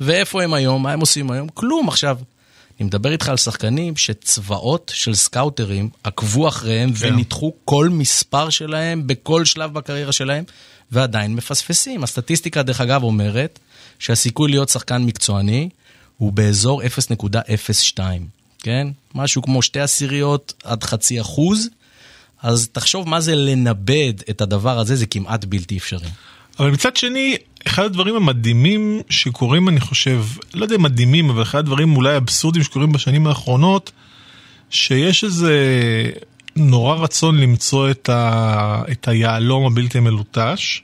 ואיפה 0.00 0.42
הם 0.42 0.54
היום? 0.54 0.82
מה 0.82 0.92
הם 0.92 1.00
עושים 1.00 1.30
היום? 1.30 1.48
כלום. 1.54 1.88
עכשיו, 1.88 2.18
אני 2.80 2.86
מדבר 2.86 3.12
איתך 3.12 3.28
על 3.28 3.36
שחקנים 3.36 3.96
שצבאות 3.96 4.92
של 4.94 5.14
סקאוטרים 5.14 5.88
עקבו 6.04 6.48
אחריהם 6.48 6.92
כן. 6.92 7.12
וניתחו 7.12 7.52
כל 7.64 7.88
מספר 7.88 8.50
שלהם 8.50 9.06
בכל 9.06 9.44
שלב 9.44 9.74
בקריירה 9.74 10.12
שלהם, 10.12 10.44
ועדיין 10.92 11.34
מפספסים. 11.34 12.04
הסטטיסטיקה, 12.04 12.62
דרך 12.62 12.80
אגב, 12.80 13.02
אומרת 13.02 13.58
שהסיכוי 13.98 14.50
להיות 14.50 14.68
שחקן 14.68 15.02
מקצועני 15.02 15.68
הוא 16.16 16.32
באזור 16.32 16.82
0.02, 16.82 18.00
כן? 18.58 18.88
משהו 19.14 19.42
כמו 19.42 19.62
שתי 19.62 19.80
עשיריות 19.80 20.52
עד 20.64 20.84
חצי 20.84 21.20
אחוז. 21.20 21.68
אז 22.42 22.68
תחשוב 22.72 23.08
מה 23.08 23.20
זה 23.20 23.34
לנבד 23.34 24.12
את 24.30 24.40
הדבר 24.40 24.78
הזה, 24.78 24.96
זה 24.96 25.06
כמעט 25.06 25.44
בלתי 25.44 25.78
אפשרי. 25.78 26.08
אבל 26.58 26.70
מצד 26.70 26.96
שני, 26.96 27.36
אחד 27.66 27.84
הדברים 27.84 28.16
המדהימים 28.16 29.00
שקורים, 29.10 29.68
אני 29.68 29.80
חושב, 29.80 30.24
לא 30.54 30.64
יודע 30.64 30.76
אם 30.76 30.82
מדהימים, 30.82 31.30
אבל 31.30 31.42
אחד 31.42 31.58
הדברים 31.58 31.96
אולי 31.96 32.16
אבסורדים 32.16 32.62
שקורים 32.62 32.92
בשנים 32.92 33.26
האחרונות, 33.26 33.92
שיש 34.70 35.24
איזה 35.24 35.54
נורא 36.56 36.96
רצון 36.96 37.40
למצוא 37.40 37.90
את, 37.90 38.08
ה... 38.08 38.82
את 38.92 39.08
היהלום 39.08 39.66
הבלתי 39.66 40.00
מלוטש. 40.00 40.82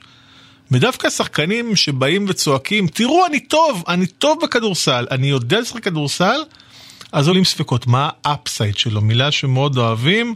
ודווקא 0.71 1.09
שחקנים 1.09 1.75
שבאים 1.75 2.25
וצועקים, 2.27 2.87
תראו, 2.87 3.25
אני 3.25 3.39
טוב, 3.39 3.83
אני 3.87 4.07
טוב 4.07 4.39
בכדורסל, 4.43 5.07
אני 5.11 5.27
יודע 5.27 5.59
לשחק 5.59 5.83
כדורסל, 5.83 6.39
אז 7.11 7.27
עולים 7.27 7.43
ספקות, 7.43 7.87
מה 7.87 8.09
האפסייד 8.25 8.77
שלו? 8.77 9.01
מילה 9.01 9.31
שמאוד 9.31 9.77
אוהבים. 9.77 10.35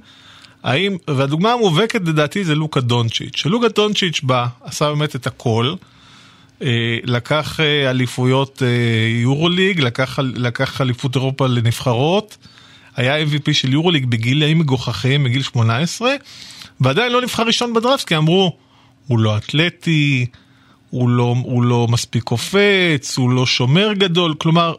האם, 0.64 0.98
והדוגמה 1.08 1.54
המובהקת 1.54 2.02
לדעתי 2.06 2.44
זה 2.44 2.56
לוקה 2.56 2.82
דונצ'יץ', 2.82 3.38
שלוקה 3.38 3.68
דונצ'יץ' 3.68 4.20
בא, 4.24 4.48
עשה 4.64 4.90
באמת 4.90 5.16
את 5.16 5.28
הכל, 5.28 5.74
לקח 7.04 7.60
אה, 7.60 7.90
אליפויות 7.90 8.64
אה, 8.66 8.68
יורוליג, 9.22 9.80
לקח, 9.80 10.20
לקח 10.20 10.82
אליפות 10.82 11.16
אירופה 11.16 11.48
לנבחרות, 11.48 12.38
היה 12.96 13.24
MVP 13.24 13.54
של 13.54 13.74
יורוליג 13.74 14.06
בגילאים 14.06 14.60
מגוחכים, 14.60 15.24
בגיל 15.24 15.42
18, 15.42 16.16
ועדיין 16.80 17.12
לא 17.12 17.22
נבחר 17.22 17.44
ראשון 17.44 17.74
בדראפט, 17.74 18.08
כי 18.08 18.18
אמרו, 18.18 18.58
הוא 19.08 19.20
לא 19.20 19.38
אתלטי, 19.38 20.26
הוא 20.90 21.10
לא, 21.10 21.36
הוא 21.44 21.64
לא 21.64 21.88
מספיק 21.90 22.24
קופץ, 22.24 23.18
הוא 23.18 23.30
לא 23.30 23.46
שומר 23.46 23.94
גדול, 23.94 24.34
כלומר, 24.38 24.74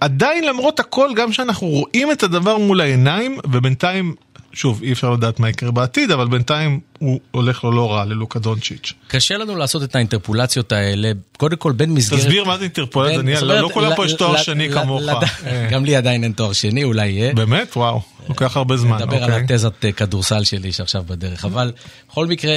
עדיין 0.00 0.44
למרות 0.44 0.80
הכל, 0.80 1.10
גם 1.16 1.32
שאנחנו 1.32 1.66
רואים 1.66 2.12
את 2.12 2.22
הדבר 2.22 2.58
מול 2.58 2.80
העיניים, 2.80 3.38
ובינתיים 3.50 4.14
שוב, 4.52 4.82
אי 4.82 4.92
אפשר 4.92 5.10
לדעת 5.10 5.40
מה 5.40 5.48
יקרה 5.48 5.70
בעתיד, 5.70 6.10
אבל 6.10 6.28
בינתיים 6.28 6.80
הוא 6.98 7.20
הולך 7.30 7.64
לו 7.64 7.72
לא 7.72 7.92
רע 7.92 8.04
ללוקה 8.04 8.38
דונצ'יץ'. 8.38 8.92
קשה 9.08 9.36
לנו 9.36 9.56
לעשות 9.56 9.82
את 9.82 9.94
האינטרפולציות 9.94 10.72
האלה, 10.72 11.12
קודם 11.36 11.56
כל 11.56 11.72
בין 11.72 11.90
מסגרת... 11.90 12.20
תסביר 12.20 12.44
מה 12.44 12.58
זה 12.58 12.64
אינטרפולציה, 12.64 13.18
דניאל, 13.18 13.60
לא, 13.60 13.70
כולם 13.74 13.92
פה 13.96 14.06
יש 14.06 14.12
תואר 14.12 14.36
שני 14.36 14.70
כמוך. 14.70 15.02
אה. 15.46 15.68
גם 15.70 15.84
לי 15.84 15.96
עדיין 15.96 16.24
אין 16.24 16.32
תואר 16.32 16.52
שני, 16.52 16.84
אולי 16.84 17.08
יהיה. 17.08 17.34
באמת? 17.34 17.76
וואו, 17.76 18.00
לוקח 18.28 18.56
הרבה 18.56 18.76
זמן. 18.76 18.96
נדבר 18.96 19.24
על 19.24 19.32
אוקיי. 19.32 19.44
התזת 19.44 19.84
אה, 19.84 19.92
כדורסל 19.92 20.44
שלי 20.44 20.72
שעכשיו 20.72 21.02
בדרך, 21.06 21.44
אבל 21.44 21.72
בכל 22.10 22.26
מקרה, 22.26 22.56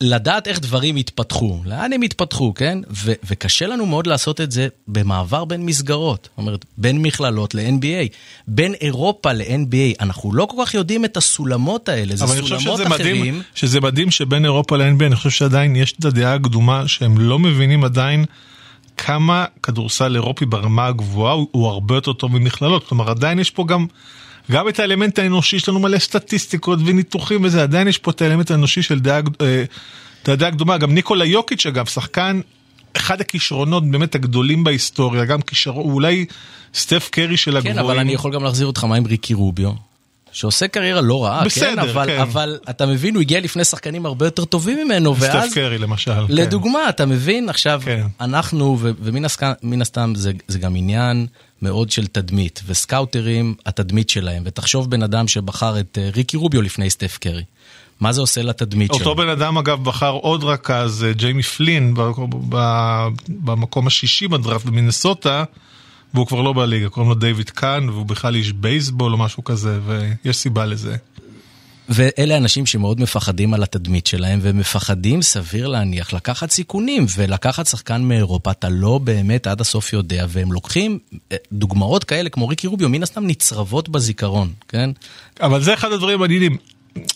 לדעת 0.00 0.48
איך 0.48 0.60
דברים 0.60 0.96
יתפתחו, 0.96 1.60
לאן 1.64 1.92
הם 1.92 2.02
יתפתחו, 2.02 2.54
כן? 2.54 2.78
ו- 2.90 3.12
וקשה 3.24 3.66
לנו 3.66 3.86
מאוד 3.86 4.06
לעשות 4.06 4.40
את 4.40 4.50
זה 4.52 4.68
במעבר 4.88 5.44
בין 5.44 5.66
מסגרות, 5.66 6.28
זאת 6.30 6.38
אומרת, 6.38 6.64
בין 6.78 7.02
מכללות 7.02 7.54
ל-NBA, 7.54 8.08
בין 8.48 8.74
אירופה 8.74 9.32
ל-NBA, 9.32 9.96
אנחנו 10.00 10.34
לא 10.34 10.46
כל 10.50 10.56
כך 10.64 10.74
יודעים 10.74 11.04
את 11.04 11.16
הסולמות 11.16 11.88
האלה, 11.88 12.16
זה 12.16 12.26
סולמות 12.26 12.80
אחרים. 12.86 13.20
מדהים, 13.20 13.42
שזה 13.54 13.80
מדהים 13.80 14.10
שבין 14.10 14.44
אירופה 14.44 14.76
ל-NBA, 14.76 15.06
אני 15.06 15.16
חושב 15.16 15.30
שעדיין 15.30 15.76
יש 15.76 15.92
את 15.92 16.04
הדעה 16.04 16.34
הקדומה 16.34 16.88
שהם 16.88 17.18
לא 17.18 17.38
מבינים 17.38 17.84
עדיין 17.84 18.24
כמה 18.96 19.44
כדורסל 19.62 20.14
אירופי 20.14 20.46
ברמה 20.46 20.86
הגבוהה 20.86 21.32
הוא, 21.34 21.46
הוא 21.50 21.68
הרבה 21.68 21.94
יותר 21.94 22.12
טוב 22.12 22.32
ממכללות, 22.32 22.88
כלומר 22.88 23.10
עדיין 23.10 23.38
יש 23.38 23.50
פה 23.50 23.64
גם... 23.68 23.86
גם 24.50 24.68
את 24.68 24.78
האלמנט 24.78 25.18
האנושי, 25.18 25.56
יש 25.56 25.68
לנו 25.68 25.78
מלא 25.78 25.98
סטטיסטיקות 25.98 26.78
וניתוחים 26.86 27.44
וזה, 27.44 27.62
עדיין 27.62 27.88
יש 27.88 27.98
פה 27.98 28.10
את 28.10 28.22
האלמנט 28.22 28.50
האנושי 28.50 28.82
של 28.82 29.00
דעה, 29.00 29.20
אה, 30.28 30.34
דעה 30.34 30.50
קדומה. 30.50 30.78
גם 30.78 30.94
ניקולה 30.94 31.24
יוקיץ' 31.24 31.66
אגב, 31.66 31.86
שחקן, 31.86 32.40
אחד 32.96 33.20
הכישרונות 33.20 33.90
באמת 33.90 34.14
הגדולים 34.14 34.64
בהיסטוריה, 34.64 35.24
גם 35.24 35.42
כישרון, 35.42 35.90
אולי 35.90 36.26
סטף 36.74 37.08
קרי 37.12 37.36
של 37.36 37.56
הגבוהים. 37.56 37.76
כן, 37.76 37.82
אבל 37.82 37.98
אני 37.98 38.12
יכול 38.12 38.32
גם 38.32 38.44
להחזיר 38.44 38.66
אותך, 38.66 38.84
מה 38.84 38.96
עם 38.96 39.06
ריקי 39.06 39.34
רוביו? 39.34 39.89
שעושה 40.32 40.68
קרירה 40.68 41.00
לא 41.00 41.24
רעה, 41.24 41.40
כן, 41.40 41.46
בסדר, 41.46 41.82
כן, 41.82 41.88
אבל, 41.88 42.06
כן. 42.06 42.20
אבל 42.20 42.58
אתה 42.70 42.86
מבין, 42.86 43.14
הוא 43.14 43.20
הגיע 43.20 43.40
לפני 43.40 43.64
שחקנים 43.64 44.06
הרבה 44.06 44.26
יותר 44.26 44.44
טובים 44.44 44.86
ממנו, 44.86 45.16
ואז... 45.16 45.44
סטף 45.44 45.54
קרי 45.54 45.78
למשל. 45.78 46.26
כן. 46.26 46.34
לדוגמה, 46.34 46.78
כן. 46.84 46.88
אתה 46.88 47.06
מבין, 47.06 47.48
עכשיו, 47.48 47.82
כן. 47.84 48.06
אנחנו, 48.20 48.78
ומן 48.80 49.82
הסתם 49.82 50.12
זה, 50.16 50.32
זה 50.48 50.58
גם 50.58 50.76
עניין 50.76 51.26
מאוד 51.62 51.90
של 51.90 52.06
תדמית, 52.06 52.62
וסקאוטרים, 52.66 53.54
התדמית 53.66 54.10
שלהם, 54.10 54.42
ותחשוב 54.46 54.90
בן 54.90 55.02
אדם 55.02 55.28
שבחר 55.28 55.80
את 55.80 55.98
אה, 56.00 56.10
ריקי 56.14 56.36
רוביו 56.36 56.62
לפני 56.62 56.90
סטף 56.90 57.18
קרי. 57.20 57.42
מה 58.00 58.12
זה 58.12 58.20
עושה 58.20 58.42
לתדמית 58.42 58.94
שלו? 58.94 59.06
אותו 59.06 59.14
בן 59.14 59.28
אדם 59.28 59.58
אגב 59.58 59.84
בחר 59.84 60.10
עוד 60.10 60.44
רכז, 60.44 61.04
אה, 61.04 61.12
ג'יימי 61.12 61.42
פלין, 61.42 61.94
במקום 63.28 63.86
השישי 63.86 64.28
בדראפט 64.28 64.64
במינסוטה, 64.64 65.44
והוא 66.14 66.26
כבר 66.26 66.42
לא 66.42 66.52
בליגה, 66.52 66.88
קוראים 66.88 67.10
לו 67.10 67.14
דיוויד 67.14 67.50
קאן, 67.50 67.88
והוא 67.88 68.06
בכלל 68.06 68.34
איש 68.34 68.52
בייסבול 68.52 69.12
או 69.12 69.18
משהו 69.18 69.44
כזה, 69.44 69.78
ויש 69.86 70.36
סיבה 70.36 70.66
לזה. 70.66 70.96
ואלה 71.88 72.36
אנשים 72.36 72.66
שמאוד 72.66 73.00
מפחדים 73.00 73.54
על 73.54 73.62
התדמית 73.62 74.06
שלהם, 74.06 74.38
ומפחדים, 74.42 75.22
סביר 75.22 75.68
להניח, 75.68 76.12
לקחת 76.12 76.50
סיכונים, 76.50 77.06
ולקחת 77.16 77.66
שחקן 77.66 78.02
מאירופה, 78.02 78.50
אתה 78.50 78.68
לא 78.68 78.98
באמת 78.98 79.46
עד 79.46 79.60
הסוף 79.60 79.92
יודע, 79.92 80.26
והם 80.28 80.52
לוקחים 80.52 80.98
אה, 81.32 81.36
דוגמאות 81.52 82.04
כאלה, 82.04 82.30
כמו 82.30 82.48
ריקי 82.48 82.66
רוביו, 82.66 82.88
מן 82.88 83.02
הסתם 83.02 83.26
נצרבות 83.26 83.88
בזיכרון, 83.88 84.52
כן? 84.68 84.90
אבל 85.40 85.62
זה 85.62 85.74
אחד 85.74 85.92
הדברים 85.92 86.18
המעניינים. 86.18 86.56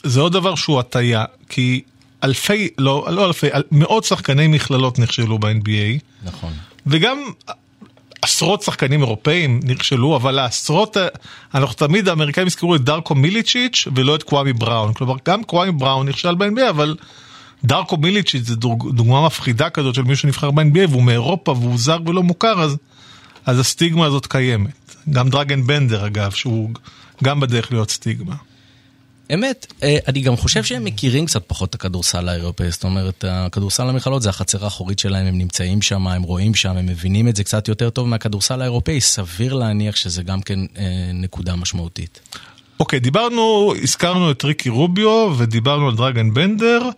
זה 0.04 0.20
עוד 0.20 0.32
דבר 0.32 0.54
שהוא 0.54 0.80
הטיה, 0.80 1.24
כי 1.48 1.82
אלפי, 2.24 2.68
לא, 2.78 3.06
לא 3.10 3.26
אלפי, 3.26 3.46
מאות 3.70 4.04
שחקני 4.04 4.46
מכללות 4.48 4.98
נכשלו 4.98 5.38
ב-NBA. 5.38 6.00
נכון. 6.24 6.52
וגם 6.86 7.18
עשרות 8.24 8.62
שחקנים 8.62 9.00
אירופאים 9.02 9.60
נכשלו, 9.64 10.16
אבל 10.16 10.38
העשרות, 10.38 10.96
אנחנו 11.54 11.74
תמיד 11.74 12.08
האמריקאים 12.08 12.46
יזכרו 12.46 12.74
את 12.74 12.80
דארקו 12.80 13.14
מיליצ'יץ' 13.14 13.88
ולא 13.94 14.14
את 14.14 14.22
קוואמי 14.22 14.52
בראון. 14.52 14.92
כלומר, 14.92 15.14
גם 15.28 15.44
קוואמי 15.44 15.72
בראון 15.72 16.08
נכשל 16.08 16.34
ב-NBA, 16.34 16.70
אבל 16.70 16.96
דארקו 17.64 17.96
מיליצ'יץ' 17.96 18.46
זה 18.46 18.56
דוגמה 18.92 19.26
מפחידה 19.26 19.70
כזאת 19.70 19.94
של 19.94 20.02
מישהו 20.02 20.22
שנבחר 20.22 20.50
ב-NBA 20.50 20.90
והוא 20.90 21.02
מאירופה 21.02 21.52
והוא 21.52 21.78
זר 21.78 21.98
ולא 22.06 22.22
מוכר, 22.22 22.62
אז, 22.62 22.76
אז 23.46 23.58
הסטיגמה 23.58 24.06
הזאת 24.06 24.26
קיימת. 24.26 24.94
גם 25.10 25.28
דרגן 25.30 25.66
בנדר 25.66 26.06
אגב, 26.06 26.30
שהוא 26.30 26.70
גם 27.24 27.40
בדרך 27.40 27.72
להיות 27.72 27.90
סטיגמה. 27.90 28.34
אמת, 29.34 29.72
אה, 29.82 29.98
אני 30.08 30.20
גם 30.20 30.36
חושב 30.36 30.64
שהם 30.64 30.84
מכירים 30.84 31.26
קצת 31.26 31.42
פחות 31.46 31.70
את 31.70 31.74
הכדורסל 31.74 32.28
האירופאי, 32.28 32.70
זאת 32.70 32.84
אומרת, 32.84 33.24
הכדורסל 33.28 33.88
המכללות 33.88 34.22
זה 34.22 34.28
החצר 34.28 34.64
האחורית 34.64 34.98
שלהם, 34.98 35.26
הם 35.26 35.38
נמצאים 35.38 35.82
שם, 35.82 36.06
הם 36.06 36.22
רואים 36.22 36.54
שם, 36.54 36.76
הם 36.76 36.86
מבינים 36.86 37.28
את 37.28 37.36
זה 37.36 37.44
קצת 37.44 37.68
יותר 37.68 37.90
טוב 37.90 38.08
מהכדורסל 38.08 38.60
האירופאי, 38.60 39.00
סביר 39.00 39.54
להניח 39.54 39.96
שזה 39.96 40.22
גם 40.22 40.42
כן 40.42 40.58
אה, 40.78 41.10
נקודה 41.14 41.56
משמעותית. 41.56 42.20
אוקיי, 42.80 43.00
דיברנו, 43.00 43.74
הזכרנו 43.82 44.30
את 44.30 44.44
ריקי 44.44 44.68
רוביו 44.68 45.34
ודיברנו 45.38 45.88
על 45.88 45.96
דרגן 45.96 46.34
בנדר, 46.34 46.88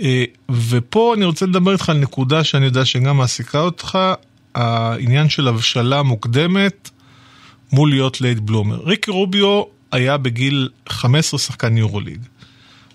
אה, 0.00 0.24
ופה 0.50 1.14
אני 1.16 1.24
רוצה 1.24 1.46
לדבר 1.46 1.72
איתך 1.72 1.88
על 1.88 1.96
נקודה 1.96 2.44
שאני 2.44 2.64
יודע 2.64 2.84
שגם 2.84 3.16
מעסיקה 3.16 3.60
אותך, 3.60 3.98
העניין 4.54 5.28
של 5.28 5.48
הבשלה 5.48 6.02
מוקדמת. 6.02 6.90
מול 7.72 7.90
להיות 7.90 8.20
late 8.20 8.38
bloomer. 8.38 8.80
ריקי 8.84 9.10
רוביו 9.10 9.62
היה 9.92 10.16
בגיל 10.16 10.68
15 10.88 11.40
שחקן 11.40 11.76
יורוליג. 11.76 12.20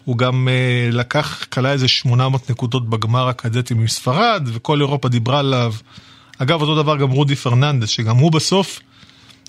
הוא 0.03 0.17
גם 0.17 0.47
אה, 0.47 0.95
לקח, 0.95 1.45
קלע 1.49 1.71
איזה 1.71 1.87
800 1.87 2.49
נקודות 2.49 2.89
בגמר 2.89 3.27
הקדטי 3.27 3.73
מספרד, 3.73 4.47
וכל 4.53 4.79
אירופה 4.79 5.09
דיברה 5.09 5.39
עליו. 5.39 5.73
אגב, 6.37 6.61
אותו 6.61 6.75
דבר 6.83 6.97
גם 6.97 7.09
רודי 7.09 7.35
פרננדס, 7.35 7.89
שגם 7.89 8.17
הוא 8.17 8.31
בסוף 8.31 8.79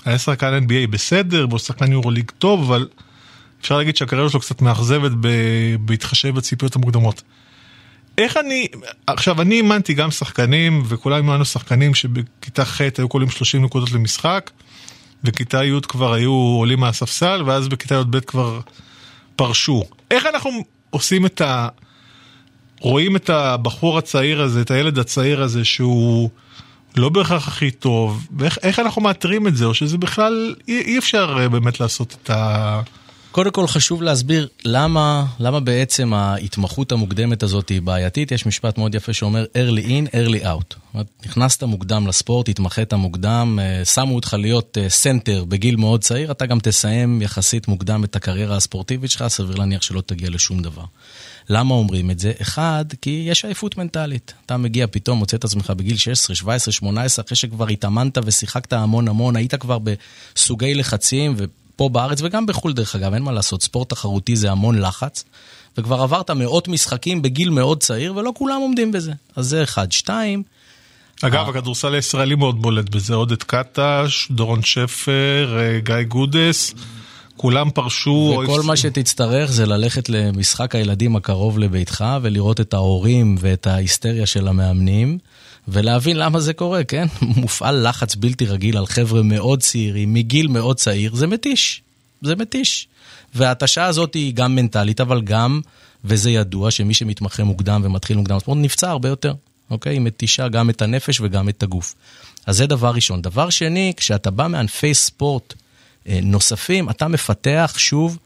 היה 0.05 0.19
שחקן 0.19 0.61
NBA 0.67 0.91
בסדר, 0.91 1.47
והוא 1.49 1.59
שחקן 1.59 1.93
יורוליג 1.93 2.31
טוב, 2.39 2.61
אבל 2.61 2.89
אפשר 3.61 3.77
להגיד 3.77 3.97
שהקריירה 3.97 4.31
שלו 4.31 4.41
קצת 4.41 4.63
מאכזבת 4.63 5.13
בהתחשב 5.81 6.35
בציפיות 6.35 6.77
המוקדמות. 6.77 7.23
איך 8.19 8.37
אני, 8.37 8.67
עכשיו 9.07 9.43
אני 9.43 9.55
אימנתי 9.55 9.95
גם 9.95 10.11
שחקנים, 10.11 10.83
וכולם 10.89 11.31
היינו 11.31 11.45
שחקנים 11.45 11.95
שבכיתה 11.95 12.65
ח' 12.65 12.81
היו 12.81 13.09
קולים 13.09 13.31
30 13.31 13.65
נקודות 13.65 13.93
למשחק, 13.93 14.51
וכיתה 15.25 15.65
י' 15.65 15.81
כבר 15.89 16.13
היו 16.13 16.33
עולים 16.33 16.81
מהספסל, 16.81 17.43
ואז 17.47 17.69
בכיתה 17.69 17.95
י"ב 17.95 18.21
כבר 18.21 18.61
פרשו. 19.37 19.85
איך 20.11 20.27
אנחנו 20.27 20.51
עושים 20.91 21.27
את 21.27 21.41
ה... 21.41 21.69
רואים 22.81 23.17
את 23.17 23.31
הבחור 23.31 23.99
הצעיר 23.99 24.43
הזה, 24.43 24.61
את 24.61 24.71
הילד 24.71 24.99
הצעיר 24.99 25.43
הזה, 25.43 25.65
שהוא 25.65 26.31
לא 26.97 27.09
בהכרח 27.09 27.49
הכי 27.49 27.71
טוב, 27.71 28.27
ואיך 28.37 28.79
אנחנו 28.79 29.03
מאתרים 29.03 29.47
את 29.47 29.57
זה, 29.57 29.65
או 29.65 29.75
שזה 29.75 29.99
בכלל 29.99 30.55
אי, 30.69 30.81
אי 30.81 30.99
אפשר 30.99 31.37
אה, 31.41 31.49
באמת 31.49 31.81
לעשות 31.81 32.17
את 32.23 32.31
ה... 32.31 32.81
קודם 33.39 33.51
כל 33.51 33.67
חשוב 33.67 34.03
להסביר 34.03 34.49
למה, 34.65 35.27
למה 35.41 35.61
בעצם 35.61 36.15
ההתמחות 36.15 36.93
המוקדמת 36.93 37.43
הזאת 37.43 37.69
היא 37.69 37.83
בעייתית. 37.83 38.33
יש 38.33 38.47
משפט 38.47 38.79
מאוד 38.79 38.95
יפה 38.95 39.13
שאומר 39.13 39.45
early 39.45 39.85
in, 39.85 40.15
early 40.15 40.45
out. 40.45 40.99
נכנסת 41.27 41.63
מוקדם 41.63 42.07
לספורט, 42.07 42.49
התמחית 42.49 42.95
מוקדם, 42.95 43.59
אה, 43.63 43.85
שמו 43.85 44.15
אותך 44.15 44.37
להיות 44.39 44.79
סנטר 44.89 45.41
אה, 45.41 45.45
בגיל 45.45 45.77
מאוד 45.77 46.01
צעיר, 46.01 46.31
אתה 46.31 46.47
גם 46.47 46.59
תסיים 46.61 47.23
יחסית 47.23 47.69
מוקדם 47.69 48.05
את 48.05 48.17
הקריירה 48.17 48.57
הספורטיבית 48.57 49.11
שלך, 49.11 49.29
סביר 49.29 49.57
להניח 49.57 49.83
שלא 49.83 50.01
תגיע 50.01 50.31
לשום 50.31 50.63
דבר. 50.63 50.85
למה 51.49 51.75
אומרים 51.75 52.11
את 52.11 52.19
זה? 52.19 52.33
אחד, 52.43 52.85
כי 53.03 53.25
יש 53.27 53.45
עייפות 53.45 53.77
מנטלית. 53.77 54.35
אתה 54.47 54.57
מגיע 54.57 54.87
פתאום, 54.91 55.19
מוצא 55.19 55.37
את 55.37 55.45
עצמך 55.45 55.71
בגיל 55.71 55.97
16, 55.97 56.37
17, 56.37 56.73
18, 56.73 57.25
אחרי 57.25 57.37
שכבר 57.37 57.69
התאמנת 57.69 58.19
ושיחקת 58.25 58.73
המון 58.73 59.09
המון, 59.09 59.37
היית 59.37 59.55
כבר 59.55 59.79
בסוגי 59.79 60.75
לחצים, 60.75 61.35
פה 61.79 61.89
בארץ 61.89 62.23
וגם 62.23 62.47
בחו"ל 62.47 62.73
דרך 62.73 62.95
אגב, 62.95 63.15
אין 63.15 63.23
מה 63.23 63.33
לעשות, 63.33 63.63
ספורט 63.63 63.91
תחרותי 63.91 64.37
זה 64.37 64.51
המון 64.51 64.79
לחץ, 64.81 65.25
וכבר 65.79 66.03
עברת 66.03 66.31
מאות 66.31 66.69
משחקים 66.69 67.23
בגיל 67.23 67.51
מאוד 67.51 67.81
צעיר, 67.81 68.17
ולא 68.17 68.33
כולם 68.35 68.61
עומדים 68.61 68.93
בזה. 68.93 69.13
אז 69.37 69.47
זה 69.47 69.63
אחד. 69.63 69.93
שתיים... 69.93 70.43
אגב, 71.23 71.47
ה... 71.47 71.51
הכדורסל 71.51 71.95
הישראלי 71.95 72.35
מאוד 72.35 72.63
בולט 72.63 72.89
בזה, 72.89 73.15
עודד 73.15 73.43
קטש, 73.43 74.29
דורון 74.31 74.63
שפר, 74.63 75.59
אה, 75.59 75.81
גיא 75.81 76.03
גודס. 76.09 76.75
כולם 77.39 77.71
פרשו. 77.71 78.41
וכל 78.45 78.63
מה 78.63 78.77
שתצטרך 78.77 79.53
זה 79.53 79.67
ללכת 79.67 80.09
למשחק 80.09 80.75
הילדים 80.75 81.17
הקרוב 81.17 81.59
לביתך 81.59 82.05
ולראות 82.23 82.61
את 82.61 82.75
ההורים 82.75 83.37
ואת 83.41 83.67
ההיסטריה 83.67 84.27
של 84.27 84.49
המאמנים. 84.49 85.19
ולהבין 85.69 86.17
למה 86.17 86.41
זה 86.41 86.53
קורה, 86.53 86.85
כן? 86.85 87.07
מופעל 87.43 87.89
לחץ 87.89 88.15
בלתי 88.15 88.47
רגיל 88.47 88.77
על 88.77 88.87
חבר'ה 88.87 89.23
מאוד 89.23 89.61
צעירים, 89.61 90.15
מגיל 90.15 90.49
מאוד 90.49 90.77
צעיר, 90.77 91.15
זה 91.15 91.27
מתיש. 91.27 91.83
זה 92.23 92.37
מתיש. 92.37 92.89
וההתשה 93.35 93.85
הזאת 93.85 94.15
היא 94.15 94.35
גם 94.35 94.55
מנטלית, 94.55 95.01
אבל 95.01 95.21
גם, 95.21 95.61
וזה 96.05 96.31
ידוע, 96.31 96.71
שמי 96.71 96.95
שמתמחה 96.95 97.45
מוקדם 97.45 97.81
ומתחיל 97.85 98.17
מוקדם 98.17 98.37
בספורט 98.37 98.59
נפצע 98.61 98.91
הרבה 98.91 99.09
יותר, 99.09 99.35
אוקיי? 99.71 99.93
היא 99.93 100.01
מתישה 100.01 100.49
גם 100.49 100.71
את 100.71 100.83
הנפש 100.83 101.21
וגם 101.21 101.49
את 101.49 101.63
הגוף. 101.63 101.95
אז 102.47 102.57
זה 102.57 102.67
דבר 102.67 102.91
ראשון. 102.91 103.23
דבר 103.23 103.51
שני, 103.51 103.93
כשאתה 103.97 104.31
בא 104.31 104.47
מענפי 104.49 104.95
ספורט 104.95 105.55
נוספים, 106.23 106.91
אתה 106.91 107.09
מפתח, 107.09 107.75
שוב, 107.77 108.19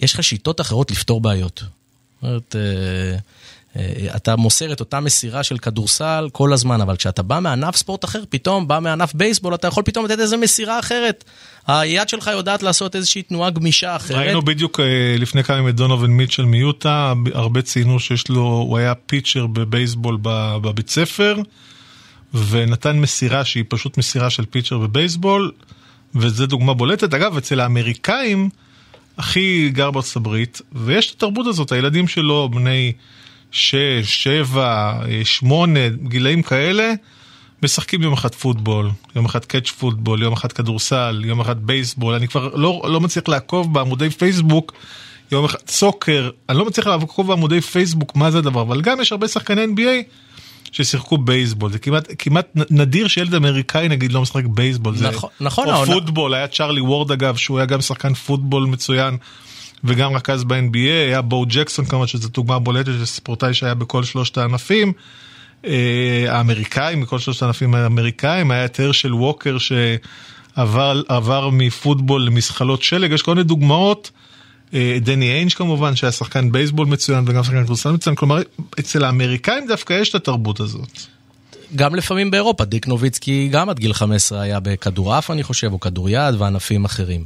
יש 0.00 0.14
לך 0.14 0.24
שיטות 0.24 0.60
אחרות 0.60 0.90
לפתור 0.90 1.20
בעיות. 1.20 1.62
זאת 2.22 2.22
אומרת, 2.22 2.56
אה, 2.56 3.18
אה, 3.76 4.16
אתה 4.16 4.36
מוסר 4.36 4.72
את 4.72 4.80
אותה 4.80 5.00
מסירה 5.00 5.42
של 5.42 5.58
כדורסל 5.58 6.28
כל 6.32 6.52
הזמן, 6.52 6.80
אבל 6.80 6.96
כשאתה 6.96 7.22
בא 7.22 7.40
מענף 7.40 7.76
ספורט 7.76 8.04
אחר, 8.04 8.22
פתאום 8.28 8.68
בא 8.68 8.80
מענף 8.80 9.14
בייסבול, 9.14 9.54
אתה 9.54 9.68
יכול 9.68 9.82
פתאום 9.82 10.04
לתת 10.04 10.18
איזה 10.18 10.36
מסירה 10.36 10.78
אחרת. 10.78 11.24
היד 11.66 12.08
שלך 12.08 12.30
יודעת 12.32 12.62
לעשות 12.62 12.96
איזושהי 12.96 13.22
תנועה 13.22 13.50
גמישה 13.50 13.96
אחרת. 13.96 14.16
ראינו 14.18 14.42
בדיוק 14.42 14.80
אה, 14.80 15.16
לפני 15.18 15.44
כמה 15.44 15.56
ימים 15.56 15.68
את 15.68 15.76
דונובין 15.76 16.10
מיטשל 16.10 16.44
מיוטה, 16.44 17.12
הרבה 17.34 17.62
ציינו 17.62 18.00
שיש 18.00 18.28
לו, 18.28 18.42
הוא 18.42 18.78
היה 18.78 18.94
פיצ'ר 18.94 19.46
בבייסבול 19.46 20.18
בבית 20.22 20.90
ספר, 20.90 21.36
ונתן 22.34 22.98
מסירה 22.98 23.44
שהיא 23.44 23.64
פשוט 23.68 23.98
מסירה 23.98 24.30
של 24.30 24.44
פיצ'ר 24.44 24.78
בבייסבול, 24.78 25.52
וזו 26.14 26.46
דוגמה 26.46 26.74
בולטת. 26.74 27.14
אגב, 27.14 27.36
אצל 27.36 27.60
האמריקאים, 27.60 28.48
הכי 29.18 29.70
גר 29.72 29.90
בארצות 29.90 30.16
הברית, 30.16 30.60
ויש 30.72 31.10
את 31.10 31.16
התרבות 31.16 31.46
הזאת, 31.46 31.72
הילדים 31.72 32.08
שלו, 32.08 32.48
בני... 32.48 32.92
שש, 33.54 34.02
שבע, 34.04 35.00
שמונה, 35.24 35.80
גילאים 35.88 36.42
כאלה, 36.42 36.92
משחקים 37.62 38.02
יום 38.02 38.12
אחד 38.12 38.34
פוטבול, 38.34 38.90
יום 39.16 39.24
אחד 39.24 39.44
catch 39.44 39.68
פוטבול, 39.68 40.22
יום 40.22 40.32
אחד 40.32 40.52
כדורסל, 40.52 41.22
יום 41.24 41.40
אחד 41.40 41.66
בייסבול, 41.66 42.14
אני 42.14 42.28
כבר 42.28 42.54
לא, 42.54 42.82
לא 42.88 43.00
מצליח 43.00 43.28
לעקוב 43.28 43.74
בעמודי 43.74 44.10
פייסבוק, 44.10 44.72
יום 45.32 45.44
אחד 45.44 45.58
soccer, 45.68 46.30
אני 46.48 46.58
לא 46.58 46.64
מצליח 46.64 46.86
לעקוב 46.86 47.26
בעמודי 47.26 47.60
פייסבוק 47.60 48.16
מה 48.16 48.30
זה 48.30 48.38
הדבר, 48.38 48.62
אבל 48.62 48.80
גם 48.80 49.00
יש 49.00 49.12
הרבה 49.12 49.28
שחקני 49.28 49.64
NBA 49.64 50.10
ששיחקו 50.74 51.18
בייסבול, 51.18 51.72
זה 51.72 51.78
כמעט, 51.78 52.08
כמעט 52.18 52.48
נדיר 52.70 53.08
שילד 53.08 53.34
אמריקאי 53.34 53.88
נגיד 53.88 54.12
לא 54.12 54.22
משחק 54.22 54.44
בייסבול, 54.46 54.94
נכון, 55.00 55.30
זה, 55.38 55.44
נכון, 55.44 55.68
או 55.68 55.86
פוטבול, 55.86 56.34
היה 56.34 56.48
צ'ארלי 56.48 56.80
וורד 56.80 57.12
אגב, 57.12 57.36
שהוא 57.36 57.58
היה 57.58 57.66
גם 57.66 57.80
שחקן 57.80 58.14
פוטבול 58.14 58.64
מצוין. 58.64 59.16
וגם 59.84 60.16
רכז 60.16 60.44
ב-NBA, 60.44 61.08
היה 61.08 61.22
בואו 61.22 61.44
ג'קסון 61.48 61.84
כמובן, 61.84 62.06
שזו 62.06 62.28
דוגמה 62.28 62.58
בולטת 62.58 62.86
של 62.86 63.04
ספורטאי 63.04 63.54
שהיה 63.54 63.74
בכל 63.74 64.04
שלושת 64.04 64.38
הענפים. 64.38 64.92
אה, 65.66 66.26
האמריקאים, 66.28 67.00
מכל 67.00 67.18
שלושת 67.18 67.42
הענפים 67.42 67.74
האמריקאים, 67.74 68.50
היה 68.50 68.64
את 68.64 68.80
הרשל 68.80 69.14
ווקר 69.14 69.56
שעבר 69.58 71.50
מפוטבול 71.52 72.22
למזחלות 72.26 72.82
שלג, 72.82 73.12
יש 73.12 73.22
כל 73.22 73.34
מיני 73.34 73.44
דוגמאות. 73.44 74.10
אה, 74.74 74.96
דני 75.00 75.32
איינג' 75.32 75.52
כמובן, 75.52 75.96
שהיה 75.96 76.12
שחקן 76.12 76.52
בייסבול 76.52 76.86
מצוין 76.86 77.24
וגם 77.26 77.44
שחקן 77.44 77.64
כדורסל 77.64 77.92
מצוין, 77.92 78.16
כלומר 78.16 78.42
אצל 78.80 79.04
האמריקאים 79.04 79.66
דווקא 79.66 79.92
יש 79.92 80.10
את 80.10 80.14
התרבות 80.14 80.60
הזאת. 80.60 80.88
גם 81.76 81.94
לפעמים 81.94 82.30
באירופה, 82.30 82.64
דיק 82.64 82.86
נוביצקי 82.86 83.48
גם 83.52 83.68
עד 83.68 83.78
גיל 83.78 83.92
15 83.92 84.40
היה 84.40 84.60
בכדורעף 84.60 85.30
אני 85.30 85.42
חושב, 85.42 85.72
או 85.72 85.80
כדוריד 85.80 86.34
וענפים 86.38 86.84
אחרים. 86.84 87.24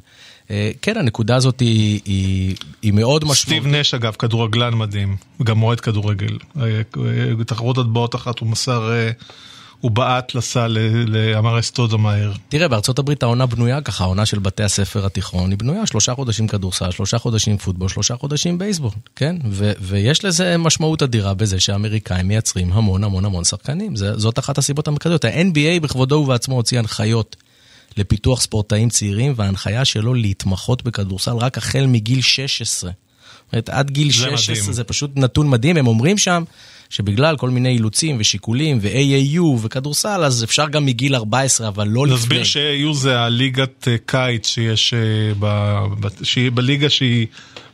אה, 0.51 0.71
כן, 0.83 0.97
הנקודה 0.97 1.37
הזאת 1.37 1.61
היא, 1.61 2.01
היא, 2.05 2.57
היא 2.83 2.93
מאוד 2.93 3.25
משמעותית. 3.25 3.43
סטיב 3.43 3.67
נש 3.67 3.95
אגב, 3.95 4.17
כדורגלן 4.19 4.75
מדהים, 4.75 5.17
גם 5.43 5.59
מועד 5.59 5.81
כדורגל. 5.81 6.39
אה, 6.61 6.81
הטבעות 7.41 8.15
אחת 8.15 8.39
הוא 8.39 8.49
מסר, 8.49 8.91
הוא 9.81 9.91
בעט 9.91 10.35
לסל, 10.35 10.79
אמר 11.38 11.59
אסטודו 11.59 11.99
מהר. 11.99 12.33
תראה, 12.49 12.69
בארצות 12.69 12.99
הברית 12.99 13.23
העונה 13.23 13.47
בנויה 13.47 13.81
ככה, 13.81 14.05
העונה 14.05 14.27
של 14.27 14.38
בתי 14.38 14.62
הספר 14.62 15.07
התיכון 15.07 15.51
היא 15.51 15.59
בנויה 15.59 15.87
שלושה 15.87 16.14
חודשים 16.14 16.49
כדורסל, 16.49 16.91
שלושה 16.91 17.19
חודשים 17.19 17.59
פוטבול, 17.59 17.88
שלושה 17.88 18.17
חודשים 18.17 18.59
בייסבול, 18.59 18.91
כן? 19.17 19.37
ו- 19.51 19.73
ויש 19.81 20.25
לזה 20.25 20.57
משמעות 20.57 21.03
אדירה 21.03 21.35
בזה 21.35 21.61
שהאמריקאים 21.61 22.29
מייצרים 22.29 22.73
המון 22.73 23.05
המון 23.05 23.25
המון 23.25 23.45
שחקנים. 23.45 23.97
זאת 23.97 24.38
אחת 24.38 24.59
הסיבות 24.59 24.88
המרכזיות. 24.88 25.25
ה-NBA 25.25 25.81
בכבודו 25.83 26.14
ובעצמו 26.14 26.55
הוציא 26.55 26.79
הנחיות. 26.79 27.37
לפיתוח 27.97 28.41
ספורטאים 28.41 28.88
צעירים, 28.88 29.33
וההנחיה 29.37 29.85
שלו 29.85 30.14
להתמחות 30.14 30.83
בכדורסל 30.83 31.37
רק 31.37 31.59
החל 31.59 31.87
מגיל 31.87 32.21
16. 32.21 32.91
זאת 32.91 33.53
אומרת, 33.53 33.69
עד 33.69 33.91
גיל 33.91 34.11
16 34.11 34.55
מדהים. 34.55 34.73
זה 34.73 34.85
פשוט 34.85 35.11
נתון 35.17 35.49
מדהים, 35.49 35.77
הם 35.77 35.87
אומרים 35.87 36.19
שם 36.19 36.45
שבגלל 36.90 37.37
כל 37.37 37.51
מיני 37.51 37.68
אילוצים 37.68 38.16
ושיקולים 38.18 38.79
ו-AAU 38.83 39.42
וכדורסל, 39.62 40.24
אז 40.24 40.44
אפשר 40.44 40.68
גם 40.68 40.87
מגיל 40.87 41.14
14, 41.14 41.68
אבל 41.68 41.88
לא 41.88 42.07
לפני. 42.07 42.16
נסביר 42.16 42.44
ש-AAU 42.44 42.92
זה 42.92 43.20
הליגת 43.20 43.88
אה, 43.88 43.96
קיץ 44.07 44.46
שיש, 44.46 44.94
אה, 44.94 45.83
שהיא 46.22 46.51
בליגה 46.55 46.90
שהיא 46.90 47.27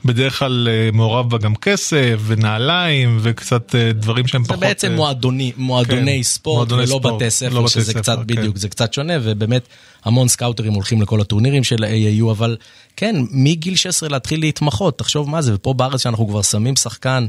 בדרך 0.04 0.38
כלל 0.38 0.68
אה, 0.70 0.90
מעורב 0.92 1.30
בה 1.30 1.38
גם 1.38 1.54
כסף 1.54 2.20
ונעליים 2.26 3.18
וקצת 3.22 3.74
דברים 3.74 4.26
שהם 4.26 4.44
זה 4.44 4.48
פחות... 4.48 4.60
זה 4.60 4.66
בעצם 4.66 4.92
מועדוני, 4.92 5.52
מועדוני 5.56 6.16
כן, 6.16 6.22
ספורט 6.22 6.56
מועדוני 6.56 6.82
ולא 6.82 6.98
ספורט, 6.98 7.14
בתי 7.14 7.30
ספר, 7.30 7.58
לא 7.60 7.68
שזה 7.68 7.92
בתי 7.92 8.00
קצת, 8.00 8.18
כן. 8.18 8.26
בדיוק, 8.26 8.56
זה 8.56 8.68
קצת 8.68 8.92
שונה, 8.92 9.12
ובאמת 9.22 9.68
המון 10.04 10.28
סקאוטרים 10.28 10.72
הולכים 10.72 11.02
לכל 11.02 11.20
הטורנירים 11.20 11.64
של 11.64 11.84
ה-AAU, 11.84 12.30
אבל 12.30 12.56
כן, 12.96 13.16
מגיל 13.30 13.76
16 13.76 14.08
להתחיל 14.08 14.40
להתמחות, 14.40 14.98
תחשוב 14.98 15.30
מה 15.30 15.42
זה, 15.42 15.54
ופה 15.54 15.74
בארץ 15.74 16.02
שאנחנו 16.02 16.28
כבר 16.28 16.42
שמים 16.42 16.76
שחקן, 16.76 17.26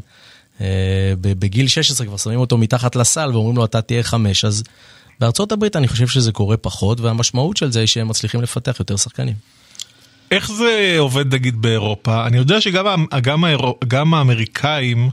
בגיל 1.21 1.67
16 1.67 2.07
כבר 2.07 2.17
שמים 2.17 2.39
אותו 2.39 2.57
מתחת 2.57 2.95
לסל 2.95 3.29
ואומרים 3.33 3.57
לו 3.57 3.65
אתה 3.65 3.81
תהיה 3.81 4.03
חמש, 4.03 4.45
אז 4.45 4.63
בארצות 5.19 5.51
הברית 5.51 5.75
אני 5.75 5.87
חושב 5.87 6.07
שזה 6.07 6.31
קורה 6.31 6.57
פחות, 6.57 6.99
והמשמעות 6.99 7.57
של 7.57 7.71
זה 7.71 7.79
היא 7.79 7.87
שהם 7.87 8.07
מצליחים 8.07 8.41
לפתח 8.41 8.75
יותר 8.79 8.95
שחקנים. 8.95 9.35
איך 10.31 10.51
זה 10.51 10.95
עובד 10.99 11.33
נגיד 11.33 11.61
באירופה? 11.61 12.27
אני 12.27 12.37
יודע 12.37 12.61
שגם 12.61 13.05
גם, 13.21 13.43
האירו, 13.43 13.79
גם 13.87 14.13
האמריקאים 14.13 15.09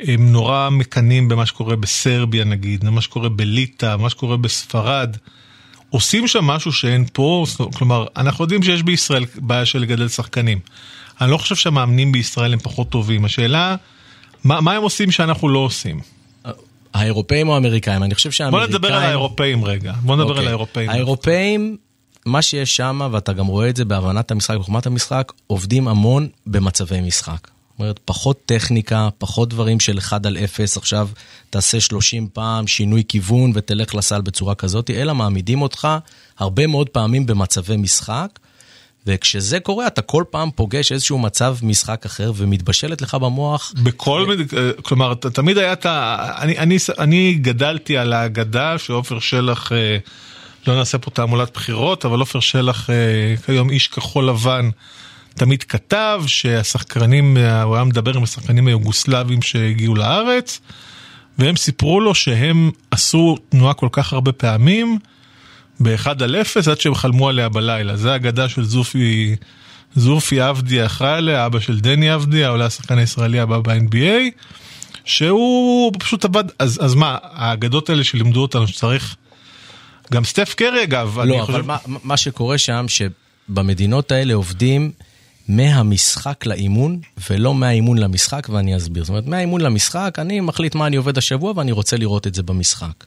הם 0.00 0.32
נורא 0.32 0.68
מקנאים 0.70 1.28
במה 1.28 1.46
שקורה 1.46 1.76
בסרביה 1.76 2.44
נגיד, 2.44 2.84
במה 2.84 3.00
שקורה 3.00 3.28
בליטא, 3.28 3.96
מה 3.96 4.10
שקורה 4.10 4.36
בספרד. 4.36 5.16
עושים 5.90 6.28
שם 6.28 6.44
משהו 6.44 6.72
שאין 6.72 7.04
פה, 7.12 7.44
כלומר, 7.74 8.06
אנחנו 8.16 8.44
יודעים 8.44 8.62
שיש 8.62 8.82
בישראל 8.82 9.24
בעיה 9.36 9.66
של 9.66 9.78
לגדל 9.78 10.08
שחקנים. 10.08 10.58
אני 11.20 11.30
לא 11.30 11.36
חושב 11.36 11.54
שהמאמנים 11.56 12.12
בישראל 12.12 12.52
הם 12.52 12.58
פחות 12.58 12.90
טובים. 12.90 13.24
השאלה, 13.24 13.76
מה, 14.44 14.60
מה 14.60 14.72
הם 14.72 14.82
עושים 14.82 15.10
שאנחנו 15.10 15.48
לא 15.48 15.58
עושים? 15.58 16.00
האירופאים 16.94 17.48
או 17.48 17.54
האמריקאים? 17.54 18.02
אני 18.02 18.14
חושב 18.14 18.30
שהאמריקאים... 18.30 18.70
בוא 18.70 18.78
נדבר 18.78 18.94
על 18.94 19.02
האירופאים 19.02 19.64
רגע. 19.64 19.92
בוא 20.02 20.16
נדבר 20.16 20.36
okay. 20.36 20.38
על 20.38 20.46
האירופאים. 20.46 20.90
האירופאים, 20.90 21.76
מה 22.26 22.42
שיש 22.42 22.76
שם, 22.76 23.08
ואתה 23.12 23.32
גם 23.32 23.46
רואה 23.46 23.68
את 23.68 23.76
זה 23.76 23.84
בהבנת 23.84 24.30
המשחק, 24.30 24.56
בחוכמת 24.56 24.86
המשחק, 24.86 25.32
עובדים 25.46 25.88
המון 25.88 26.28
במצבי 26.46 27.00
משחק. 27.00 27.48
זאת 27.48 27.78
אומרת, 27.78 28.00
פחות 28.04 28.40
טכניקה, 28.46 29.08
פחות 29.18 29.48
דברים 29.48 29.80
של 29.80 29.98
1 29.98 30.26
על 30.26 30.36
0, 30.44 30.76
עכשיו 30.76 31.08
תעשה 31.50 31.80
30 31.80 32.28
פעם 32.32 32.66
שינוי 32.66 33.02
כיוון 33.08 33.52
ותלך 33.54 33.94
לסל 33.94 34.20
בצורה 34.20 34.54
כזאת, 34.54 34.90
אלא 34.90 35.14
מעמידים 35.14 35.62
אותך 35.62 35.88
הרבה 36.38 36.66
מאוד 36.66 36.88
פעמים 36.88 37.26
במצבי 37.26 37.76
משחק. 37.76 38.38
וכשזה 39.06 39.60
קורה, 39.60 39.86
אתה 39.86 40.02
כל 40.02 40.24
פעם 40.30 40.50
פוגש 40.54 40.92
איזשהו 40.92 41.18
מצב 41.18 41.56
משחק 41.62 42.06
אחר 42.06 42.32
ומתבשלת 42.36 43.02
לך 43.02 43.14
במוח. 43.14 43.72
בכל, 43.82 44.34
ו... 44.52 44.70
כלומר, 44.82 45.14
תמיד 45.14 45.58
היה 45.58 45.72
את 45.72 45.86
ה... 45.86 46.16
אני, 46.38 46.58
אני, 46.58 46.76
אני 46.98 47.34
גדלתי 47.34 47.98
על 47.98 48.12
האגדה 48.12 48.78
שעופר 48.78 49.18
שלח, 49.18 49.72
אה, 49.72 49.98
לא 50.66 50.76
נעשה 50.76 50.98
פה 50.98 51.10
תעמולת 51.10 51.50
בחירות, 51.54 52.04
אבל 52.04 52.20
עופר 52.20 52.40
שלח 52.40 52.90
אה, 52.90 53.34
כיום 53.46 53.70
איש 53.70 53.88
כחול 53.88 54.28
לבן. 54.28 54.70
תמיד 55.34 55.62
כתב 55.62 56.22
שהשחקנים, 56.26 57.36
הוא 57.36 57.74
היה 57.74 57.84
מדבר 57.84 58.16
עם 58.16 58.22
השחקנים 58.22 58.66
היוגוסלבים 58.66 59.42
שהגיעו 59.42 59.94
לארץ, 59.94 60.60
והם 61.38 61.56
סיפרו 61.56 62.00
לו 62.00 62.14
שהם 62.14 62.70
עשו 62.90 63.36
תנועה 63.48 63.74
כל 63.74 63.88
כך 63.92 64.12
הרבה 64.12 64.32
פעמים, 64.32 64.98
באחד 65.80 66.22
על 66.22 66.36
אפס 66.36 66.68
עד 66.68 66.80
שהם 66.80 66.94
חלמו 66.94 67.28
עליה 67.28 67.48
בלילה. 67.48 67.96
זה 67.96 68.12
האגדה 68.12 68.48
של 68.48 68.64
זופי, 68.64 69.36
זופי 69.94 70.40
עבדי 70.40 70.86
אחראי 70.86 71.16
עליה, 71.16 71.46
אבא 71.46 71.60
של 71.60 71.80
דני 71.80 72.10
עבדי, 72.10 72.46
אולי 72.46 72.64
השחקן 72.64 72.98
הישראלי 72.98 73.40
הבא 73.40 73.58
ב-NBA, 73.58 74.42
שהוא 75.04 75.92
פשוט 75.98 76.24
עבד, 76.24 76.44
אז, 76.58 76.78
אז 76.82 76.94
מה, 76.94 77.18
האגדות 77.22 77.90
האלה 77.90 78.04
שלימדו 78.04 78.42
אותנו 78.42 78.68
שצריך, 78.68 79.16
גם 80.12 80.24
סטף 80.24 80.54
קרי 80.54 80.84
אגב, 80.84 81.18
לא, 81.18 81.42
אבל 81.42 81.46
חושב... 81.46 81.66
מה, 81.66 81.76
מה 81.86 82.16
שקורה 82.16 82.58
שם, 82.58 82.86
שבמדינות 82.88 84.12
האלה 84.12 84.34
עובדים 84.34 84.90
מהמשחק 85.48 86.46
לאימון, 86.46 87.00
ולא 87.30 87.54
מהאימון 87.54 87.98
למשחק, 87.98 88.48
ואני 88.50 88.76
אסביר. 88.76 89.04
זאת 89.04 89.08
אומרת, 89.08 89.26
מהאימון 89.26 89.60
למשחק, 89.60 90.14
אני 90.18 90.40
מחליט 90.40 90.74
מה 90.74 90.86
אני 90.86 90.96
עובד 90.96 91.18
השבוע, 91.18 91.52
ואני 91.56 91.72
רוצה 91.72 91.96
לראות 91.96 92.26
את 92.26 92.34
זה 92.34 92.42
במשחק. 92.42 93.04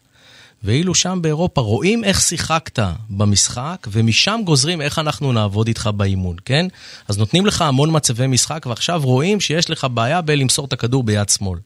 ואילו 0.63 0.95
שם 0.95 1.19
באירופה 1.21 1.61
רואים 1.61 2.03
איך 2.03 2.21
שיחקת 2.21 2.79
במשחק, 3.09 3.87
ומשם 3.91 4.41
גוזרים 4.45 4.81
איך 4.81 4.99
אנחנו 4.99 5.31
נעבוד 5.31 5.67
איתך 5.67 5.89
באימון, 5.95 6.35
כן? 6.45 6.65
אז 7.07 7.17
נותנים 7.17 7.45
לך 7.45 7.61
המון 7.61 7.89
מצבי 7.91 8.27
משחק, 8.27 8.65
ועכשיו 8.69 9.01
רואים 9.03 9.39
שיש 9.39 9.69
לך 9.69 9.87
בעיה 9.93 10.21
בלמסור 10.21 10.65
את 10.65 10.73
הכדור 10.73 11.03
ביד 11.03 11.29
שמאל. 11.29 11.59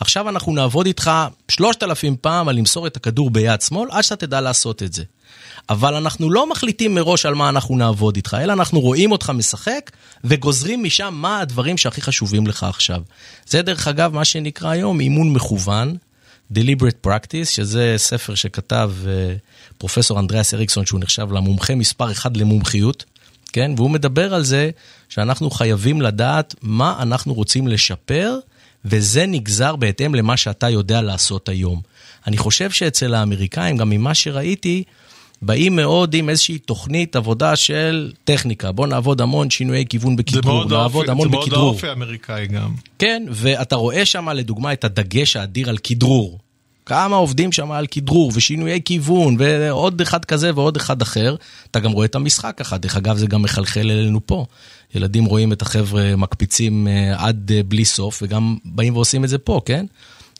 עכשיו 0.00 0.28
אנחנו 0.28 0.52
נעבוד 0.52 0.86
איתך 0.86 1.10
שלושת 1.48 1.82
אלפים 1.82 2.16
פעם 2.20 2.48
על 2.48 2.56
למסור 2.56 2.86
את 2.86 2.96
הכדור 2.96 3.30
ביד 3.30 3.60
שמאל, 3.60 3.88
עד 3.90 4.04
שאתה 4.04 4.26
תדע 4.26 4.40
לעשות 4.40 4.82
את 4.82 4.92
זה. 4.92 5.02
אבל 5.70 5.94
אנחנו 5.94 6.30
לא 6.30 6.50
מחליטים 6.50 6.94
מראש 6.94 7.26
על 7.26 7.34
מה 7.34 7.48
אנחנו 7.48 7.76
נעבוד 7.76 8.16
איתך, 8.16 8.36
אלא 8.40 8.52
אנחנו 8.52 8.80
רואים 8.80 9.12
אותך 9.12 9.30
משחק, 9.30 9.90
וגוזרים 10.24 10.84
משם 10.84 11.14
מה 11.16 11.40
הדברים 11.40 11.76
שהכי 11.76 12.02
חשובים 12.02 12.46
לך 12.46 12.62
עכשיו. 12.62 13.02
זה 13.46 13.62
דרך 13.62 13.88
אגב 13.88 14.14
מה 14.14 14.24
שנקרא 14.24 14.70
היום 14.70 15.00
אימון 15.00 15.32
מכוון, 15.32 15.96
Deliberate 16.54 17.06
Practice, 17.06 17.44
שזה 17.44 17.94
ספר 17.96 18.34
שכתב 18.34 18.92
אה, 19.06 19.34
פרופסור 19.78 20.20
אנדריאס 20.20 20.54
אריקסון, 20.54 20.86
שהוא 20.86 21.00
נחשב 21.00 21.32
למומחה 21.32 21.74
מספר 21.74 22.12
אחד 22.12 22.36
למומחיות, 22.36 23.04
כן? 23.52 23.70
והוא 23.76 23.90
מדבר 23.90 24.34
על 24.34 24.44
זה 24.44 24.70
שאנחנו 25.08 25.50
חייבים 25.50 26.02
לדעת 26.02 26.54
מה 26.62 26.96
אנחנו 27.02 27.34
רוצים 27.34 27.68
לשפר, 27.68 28.38
וזה 28.84 29.26
נגזר 29.26 29.76
בהתאם 29.76 30.14
למה 30.14 30.36
שאתה 30.36 30.68
יודע 30.68 31.02
לעשות 31.02 31.48
היום. 31.48 31.80
אני 32.26 32.36
חושב 32.36 32.70
שאצל 32.70 33.14
האמריקאים, 33.14 33.76
גם 33.76 33.90
ממה 33.90 34.14
שראיתי, 34.14 34.84
באים 35.42 35.76
מאוד 35.76 36.14
עם 36.14 36.28
איזושהי 36.28 36.58
תוכנית 36.58 37.16
עבודה 37.16 37.56
של 37.56 38.12
טכניקה. 38.24 38.72
בוא 38.72 38.86
נעבוד 38.86 39.20
המון 39.20 39.50
שינויי 39.50 39.84
כיוון 39.88 40.16
בכדרור, 40.16 40.64
נעבוד 40.64 41.02
אופי, 41.02 41.10
המון 41.10 41.28
בכדרור. 41.28 41.44
זה 41.44 41.56
מאוד 41.56 41.64
האופי 41.64 41.88
האמריקאי 41.88 42.46
גם. 42.46 42.74
כן, 42.98 43.22
ואתה 43.30 43.76
רואה 43.76 44.04
שם 44.04 44.28
לדוגמה 44.28 44.72
את 44.72 44.84
הדגש 44.84 45.36
האדיר 45.36 45.68
על 45.68 45.78
כדרור. 45.78 46.38
כמה 46.86 47.16
עובדים 47.16 47.52
שם 47.52 47.72
על 47.72 47.86
כדרור 47.86 48.32
ושינויי 48.34 48.80
כיוון 48.84 49.36
ועוד 49.38 50.00
אחד 50.00 50.24
כזה 50.24 50.50
ועוד 50.54 50.76
אחד 50.76 51.02
אחר. 51.02 51.36
אתה 51.70 51.80
גם 51.80 51.92
רואה 51.92 52.06
את 52.06 52.14
המשחק 52.14 52.54
ככה, 52.56 52.78
דרך 52.78 52.96
אגב 52.96 53.16
זה 53.16 53.26
גם 53.26 53.42
מחלחל 53.42 53.80
אלינו 53.80 54.26
פה. 54.26 54.46
ילדים 54.94 55.24
רואים 55.24 55.52
את 55.52 55.62
החבר'ה 55.62 56.16
מקפיצים 56.16 56.88
אה, 56.88 57.26
עד 57.26 57.50
אה, 57.54 57.62
בלי 57.62 57.84
סוף 57.84 58.22
וגם 58.22 58.56
באים 58.64 58.96
ועושים 58.96 59.24
את 59.24 59.28
זה 59.28 59.38
פה, 59.38 59.60
כן? 59.64 59.86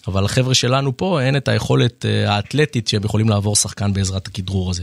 אבל 0.09 0.25
לחבר'ה 0.25 0.55
שלנו 0.55 0.97
פה 0.97 1.23
אין 1.23 1.37
את 1.37 1.49
היכולת 1.49 2.07
אה, 2.07 2.35
האתלטית 2.35 2.89
שהם 2.89 3.05
יכולים 3.05 3.29
לעבור 3.29 3.57
שחקן 3.57 3.93
בעזרת 3.93 4.27
הכדרור 4.27 4.71
הזה. 4.71 4.83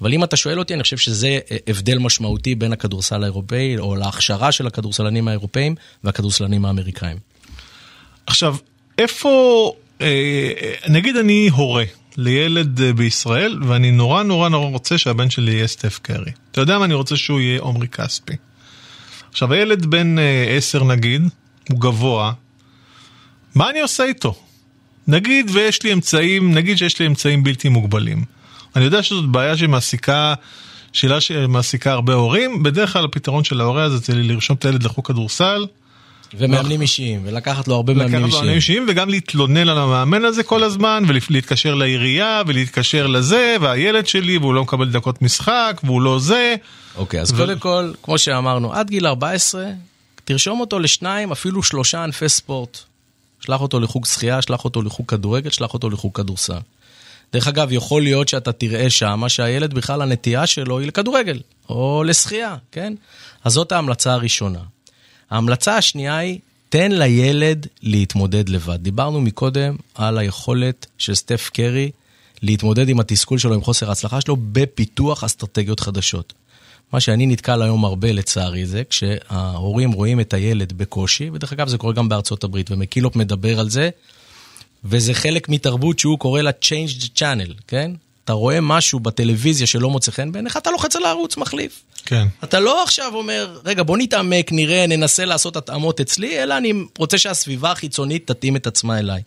אבל 0.00 0.12
אם 0.12 0.24
אתה 0.24 0.36
שואל 0.36 0.58
אותי, 0.58 0.74
אני 0.74 0.82
חושב 0.82 0.96
שזה 0.96 1.38
אה, 1.50 1.56
הבדל 1.66 1.98
משמעותי 1.98 2.54
בין 2.54 2.72
הכדורסל 2.72 3.22
האירופאי, 3.22 3.78
או 3.78 3.96
להכשרה 3.96 4.52
של 4.52 4.66
הכדורסלנים 4.66 5.28
האירופאים 5.28 5.74
והכדורסלנים 6.04 6.64
האמריקאים. 6.64 7.16
עכשיו, 8.26 8.56
איפה, 8.98 9.72
אה, 10.00 10.50
נגיד 10.88 11.16
אני 11.16 11.48
הורה 11.52 11.84
לילד 12.16 12.80
בישראל, 12.80 13.58
ואני 13.66 13.90
נורא 13.90 14.22
נורא 14.22 14.48
נורא 14.48 14.68
רוצה 14.68 14.98
שהבן 14.98 15.30
שלי 15.30 15.52
יהיה 15.52 15.66
סטף 15.66 15.98
קרי. 16.02 16.32
אתה 16.50 16.60
יודע 16.60 16.78
מה 16.78 16.84
אני 16.84 16.94
רוצה 16.94 17.16
שהוא 17.16 17.40
יהיה 17.40 17.60
עומרי 17.60 17.88
כספי. 17.88 18.36
עכשיו, 19.30 19.52
הילד 19.52 19.86
בן 19.86 20.16
עשר 20.56 20.84
נגיד, 20.84 21.22
הוא 21.68 21.80
גבוה, 21.80 22.32
מה 23.54 23.70
אני 23.70 23.80
עושה 23.80 24.04
איתו? 24.04 24.34
נגיד 25.10 25.50
ויש 25.52 25.82
לי 25.82 25.92
אמצעים, 25.92 26.54
נגיד 26.54 26.78
שיש 26.78 26.98
לי 26.98 27.06
אמצעים 27.06 27.42
בלתי 27.42 27.68
מוגבלים. 27.68 28.24
אני 28.76 28.84
יודע 28.84 29.02
שזאת 29.02 29.24
בעיה 29.24 29.56
שמעסיקה, 29.56 30.34
שאלה 30.92 31.20
שמעסיקה 31.20 31.92
הרבה 31.92 32.14
הורים, 32.14 32.62
בדרך 32.62 32.92
כלל 32.92 33.04
הפתרון 33.04 33.44
של 33.44 33.60
ההורה 33.60 33.82
הזה 33.82 33.96
זה 33.96 34.14
לרשום 34.14 34.56
את 34.56 34.64
הילד 34.64 34.82
לחוג 34.82 35.06
כדורסל. 35.06 35.66
ומאמנים 36.34 36.82
אישיים, 36.82 37.20
ולקחת 37.24 37.68
לו 37.68 37.74
הרבה 37.74 37.94
מאמנים 37.94 38.24
אישיים. 38.24 38.32
מאמנים 38.32 38.56
אישיים, 38.56 38.86
וגם 38.88 39.08
להתלונן 39.08 39.68
על 39.68 39.78
המאמן 39.78 40.24
הזה 40.24 40.42
כל 40.42 40.62
הזמן, 40.62 41.04
ולהתקשר 41.06 41.74
לעירייה, 41.74 42.42
ולהתקשר 42.46 43.06
לזה, 43.06 43.56
והילד 43.60 44.06
שלי, 44.06 44.38
והוא 44.38 44.54
לא 44.54 44.62
מקבל 44.62 44.90
דקות 44.90 45.22
משחק, 45.22 45.80
והוא 45.84 46.02
לא 46.02 46.18
זה. 46.18 46.54
אוקיי, 46.96 47.20
אז 47.20 47.32
ו... 47.32 47.36
קודם 47.36 47.58
כל, 47.58 47.92
כמו 48.02 48.18
שאמרנו, 48.18 48.72
עד 48.72 48.90
גיל 48.90 49.06
14, 49.06 49.64
תרשום 50.24 50.60
אותו 50.60 50.78
לשניים, 50.78 51.32
אפילו 51.32 51.62
שלושה 51.62 52.04
ענפי 52.04 52.28
ספורט. 52.28 52.89
שלח 53.40 53.60
אותו 53.60 53.80
לחוג 53.80 54.06
שחייה, 54.06 54.42
שלח 54.42 54.64
אותו 54.64 54.82
לחוג 54.82 55.06
כדורגל, 55.06 55.50
שלח 55.50 55.74
אותו 55.74 55.90
לחוג 55.90 56.12
כדורסל. 56.14 56.58
דרך 57.32 57.48
אגב, 57.48 57.72
יכול 57.72 58.02
להיות 58.02 58.28
שאתה 58.28 58.52
תראה 58.52 58.90
שמה 58.90 59.28
שהילד 59.28 59.74
בכלל 59.74 60.02
הנטייה 60.02 60.46
שלו 60.46 60.78
היא 60.78 60.88
לכדורגל, 60.88 61.40
או 61.68 62.02
לשחייה, 62.06 62.56
כן? 62.72 62.94
אז 63.44 63.52
זאת 63.52 63.72
ההמלצה 63.72 64.12
הראשונה. 64.12 64.60
ההמלצה 65.30 65.76
השנייה 65.76 66.16
היא, 66.16 66.38
תן 66.68 66.92
לילד 66.92 67.66
להתמודד 67.82 68.48
לבד. 68.48 68.78
דיברנו 68.82 69.20
מקודם 69.20 69.76
על 69.94 70.18
היכולת 70.18 70.86
של 70.98 71.14
סטף 71.14 71.50
קרי 71.52 71.90
להתמודד 72.42 72.88
עם 72.88 73.00
התסכול 73.00 73.38
שלו, 73.38 73.54
עם 73.54 73.62
חוסר 73.62 73.88
ההצלחה 73.88 74.20
שלו, 74.20 74.36
בפיתוח 74.52 75.24
אסטרטגיות 75.24 75.80
חדשות. 75.80 76.32
מה 76.92 77.00
שאני 77.00 77.26
נתקל 77.26 77.62
היום 77.62 77.84
הרבה 77.84 78.12
לצערי 78.12 78.66
זה 78.66 78.82
כשההורים 78.90 79.92
רואים 79.92 80.20
את 80.20 80.34
הילד 80.34 80.72
בקושי, 80.72 81.30
ודרך 81.32 81.52
אגב 81.52 81.68
זה 81.68 81.78
קורה 81.78 81.92
גם 81.92 82.08
בארצות 82.08 82.44
הברית, 82.44 82.70
ומקילופ 82.70 83.16
מדבר 83.16 83.60
על 83.60 83.70
זה, 83.70 83.90
וזה 84.84 85.14
חלק 85.14 85.48
מתרבות 85.48 85.98
שהוא 85.98 86.18
קורא 86.18 86.40
לה 86.40 86.50
Change 86.50 87.02
the 87.02 87.06
Channel, 87.18 87.52
כן? 87.66 87.90
אתה 88.24 88.32
רואה 88.32 88.60
משהו 88.60 89.00
בטלוויזיה 89.00 89.66
שלא 89.66 89.90
מוצא 89.90 90.10
חן 90.10 90.32
בעיניך, 90.32 90.56
אתה 90.56 90.70
לוחץ 90.70 90.96
על 90.96 91.04
הערוץ 91.04 91.36
מחליף. 91.36 91.82
כן. 92.04 92.26
אתה 92.44 92.60
לא 92.60 92.82
עכשיו 92.82 93.14
אומר, 93.14 93.58
רגע, 93.64 93.82
בוא 93.82 93.98
נתעמק, 93.98 94.52
נראה, 94.52 94.86
ננסה 94.86 95.24
לעשות 95.24 95.56
התאמות 95.56 96.00
אצלי, 96.00 96.42
אלא 96.42 96.56
אני 96.58 96.72
רוצה 96.98 97.18
שהסביבה 97.18 97.70
החיצונית 97.70 98.26
תתאים 98.26 98.56
את 98.56 98.66
עצמה 98.66 98.98
אליי. 98.98 99.22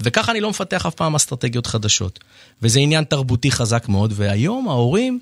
וככה 0.00 0.32
אני 0.32 0.40
לא 0.40 0.50
מפתח 0.50 0.86
אף 0.86 0.94
פעם 0.94 1.14
אסטרטגיות 1.14 1.66
חדשות. 1.66 2.18
וזה 2.62 2.80
עניין 2.80 3.04
תרבותי 3.04 3.50
חזק 3.50 3.88
מאוד, 3.88 4.12
והיום 4.16 4.68
ההורים 4.68 5.20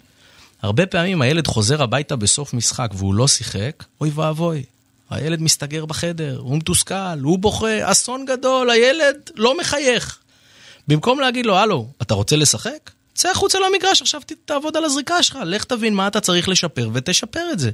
הרבה 0.63 0.87
פעמים 0.87 1.23
הילד 1.23 1.47
חוזר 1.47 1.83
הביתה 1.83 2.17
בסוף 2.17 2.55
משחק 2.55 2.91
והוא 2.95 3.15
לא 3.15 3.29
שיחק, 3.29 3.85
אוי 4.01 4.11
ואבוי. 4.15 4.63
הילד 5.11 5.43
מסתגר 5.43 5.87
בחדר, 5.87 6.39
הוא 6.43 6.57
מתוסכל, 6.57 7.19
הוא 7.23 7.39
בוכה, 7.39 7.91
אסון 7.91 8.25
גדול, 8.25 8.71
הילד 8.71 9.17
לא 9.37 9.59
מחייך. 9.59 10.19
במקום 10.89 11.21
להגיד 11.21 11.47
לו, 11.47 11.57
הלו, 11.57 11.87
אתה 12.03 12.15
רוצה 12.15 12.37
לשחק? 12.37 12.91
צא 13.15 13.29
החוצה 13.29 13.59
למגרש, 13.59 14.03
עכשיו 14.03 14.21
תעבוד 14.45 14.77
על 14.77 14.85
הזריקה 14.85 15.23
שלך, 15.23 15.39
לך 15.45 15.65
תבין 15.65 15.95
מה 15.95 16.07
אתה 16.07 16.21
צריך 16.21 16.49
לשפר 16.49 16.91
ותשפר 16.93 17.49
את 17.53 17.59
זה. 17.59 17.71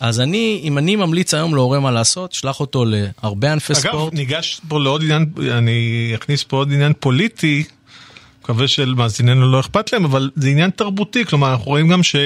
אז 0.00 0.20
אני, 0.20 0.60
אם 0.64 0.78
אני 0.78 0.96
ממליץ 0.96 1.34
היום 1.34 1.54
להורה 1.54 1.80
מה 1.80 1.90
לעשות, 1.90 2.32
שלח 2.32 2.60
אותו 2.60 2.84
להרבה 2.84 3.52
ענפי 3.52 3.72
אגב, 3.72 3.80
ספורט. 3.82 4.12
אגב, 4.12 4.14
ניגש 4.14 4.60
פה 4.68 4.80
לעוד 4.80 5.02
עניין, 5.02 5.26
אני 5.50 6.12
אכניס 6.14 6.42
פה 6.42 6.56
עוד 6.56 6.72
עניין 6.72 6.92
פוליטי. 7.00 7.64
מקווה 8.46 8.68
שלמאזיננו 8.68 9.52
לא 9.52 9.60
אכפת 9.60 9.92
להם, 9.92 10.04
אבל 10.04 10.30
זה 10.36 10.48
עניין 10.48 10.70
תרבותי, 10.70 11.24
כלומר 11.24 11.52
אנחנו 11.52 11.64
רואים 11.64 11.88
גם 11.88 12.02
ש... 12.02 12.16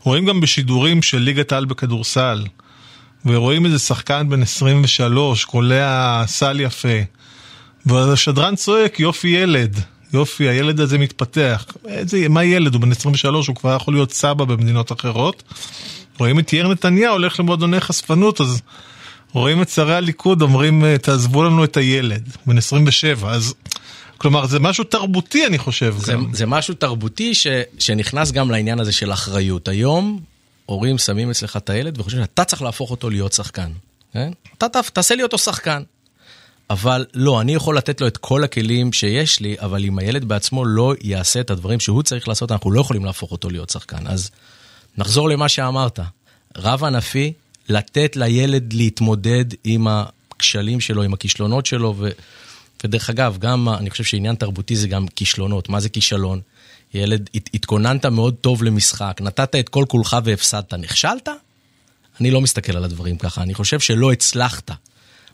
רואים 0.00 0.24
גם 0.24 0.40
בשידורים 0.40 1.02
של 1.02 1.18
ליגת 1.18 1.52
העל 1.52 1.64
בכדורסל, 1.64 2.44
ורואים 3.26 3.66
איזה 3.66 3.78
שחקן 3.78 4.28
בן 4.28 4.42
23, 4.42 5.44
קולע 5.44 6.22
סל 6.26 6.60
יפה, 6.60 6.98
והשדרן 7.86 8.56
צועק, 8.56 9.00
יופי 9.00 9.28
ילד, 9.28 9.80
יופי, 10.12 10.48
הילד 10.48 10.80
הזה 10.80 10.98
מתפתח. 10.98 11.66
איזה, 11.88 12.28
מה 12.28 12.44
ילד? 12.44 12.74
הוא 12.74 12.82
בן 12.82 12.90
23, 12.90 13.48
הוא 13.48 13.56
כבר 13.56 13.76
יכול 13.76 13.94
להיות 13.94 14.12
סבא 14.12 14.44
במדינות 14.44 14.92
אחרות. 14.92 15.42
רואים 16.18 16.38
את 16.38 16.52
יאיר 16.52 16.68
נתניהו 16.68 17.12
הולך 17.12 17.40
למועדוני 17.40 17.80
חשפנות, 17.80 18.40
אז 18.40 18.62
רואים 19.32 19.62
את 19.62 19.68
שרי 19.68 19.94
הליכוד 19.94 20.42
אומרים, 20.42 20.96
תעזבו 20.96 21.44
לנו 21.44 21.64
את 21.64 21.76
הילד, 21.76 22.28
בן 22.46 22.58
27, 22.58 23.30
אז... 23.30 23.54
כלומר, 24.18 24.46
זה 24.46 24.60
משהו 24.60 24.84
תרבותי, 24.84 25.46
אני 25.46 25.58
חושב. 25.58 25.94
זה, 25.98 26.14
זה 26.32 26.46
משהו 26.46 26.74
תרבותי 26.74 27.34
ש, 27.34 27.46
שנכנס 27.78 28.32
גם 28.32 28.50
לעניין 28.50 28.80
הזה 28.80 28.92
של 28.92 29.12
אחריות. 29.12 29.68
היום, 29.68 30.20
הורים 30.66 30.98
שמים 30.98 31.30
אצלך 31.30 31.56
את 31.56 31.70
הילד 31.70 32.00
וחושבים 32.00 32.22
שאתה 32.22 32.44
צריך 32.44 32.62
להפוך 32.62 32.90
אותו 32.90 33.10
להיות 33.10 33.32
שחקן. 33.32 33.70
כן? 34.12 34.32
אתה 34.58 34.66
תעשה 34.92 35.14
לי 35.14 35.22
אותו 35.22 35.38
שחקן. 35.38 35.82
אבל 36.70 37.06
לא, 37.14 37.40
אני 37.40 37.54
יכול 37.54 37.76
לתת 37.76 38.00
לו 38.00 38.06
את 38.06 38.16
כל 38.16 38.44
הכלים 38.44 38.92
שיש 38.92 39.40
לי, 39.40 39.56
אבל 39.58 39.84
אם 39.84 39.98
הילד 39.98 40.24
בעצמו 40.24 40.64
לא 40.64 40.94
יעשה 41.02 41.40
את 41.40 41.50
הדברים 41.50 41.80
שהוא 41.80 42.02
צריך 42.02 42.28
לעשות, 42.28 42.52
אנחנו 42.52 42.70
לא 42.70 42.80
יכולים 42.80 43.04
להפוך 43.04 43.32
אותו 43.32 43.50
להיות 43.50 43.70
שחקן. 43.70 44.06
אז 44.06 44.30
נחזור 44.98 45.28
למה 45.28 45.48
שאמרת. 45.48 46.00
רב 46.56 46.84
ענפי, 46.84 47.32
לתת 47.68 48.16
לילד 48.16 48.72
להתמודד 48.72 49.44
עם 49.64 49.86
הכשלים 49.88 50.80
שלו, 50.80 51.02
עם 51.02 51.14
הכישלונות 51.14 51.66
שלו, 51.66 51.94
ו... 51.98 52.08
ודרך 52.84 53.10
אגב, 53.10 53.38
גם 53.38 53.68
אני 53.68 53.90
חושב 53.90 54.04
שעניין 54.04 54.34
תרבותי 54.34 54.76
זה 54.76 54.88
גם 54.88 55.08
כישלונות. 55.08 55.68
מה 55.68 55.80
זה 55.80 55.88
כישלון? 55.88 56.40
ילד, 56.94 57.30
הת, 57.34 57.50
התכוננת 57.54 58.06
מאוד 58.06 58.34
טוב 58.34 58.62
למשחק, 58.62 59.18
נתת 59.20 59.54
את 59.54 59.68
כל 59.68 59.84
כולך 59.88 60.16
והפסדת, 60.24 60.74
נכשלת? 60.74 61.28
אני 62.20 62.30
לא 62.30 62.40
מסתכל 62.40 62.76
על 62.76 62.84
הדברים 62.84 63.18
ככה, 63.18 63.42
אני 63.42 63.54
חושב 63.54 63.80
שלא 63.80 64.12
הצלחת. 64.12 64.70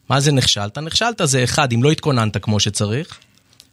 מה 0.09 0.21
זה 0.21 0.33
נכשלת? 0.33 0.79
נכשלת 0.79 1.21
זה 1.25 1.45
אחד, 1.45 1.73
אם 1.73 1.83
לא 1.83 1.91
התכוננת 1.91 2.37
כמו 2.37 2.61
שצריך, 2.61 3.19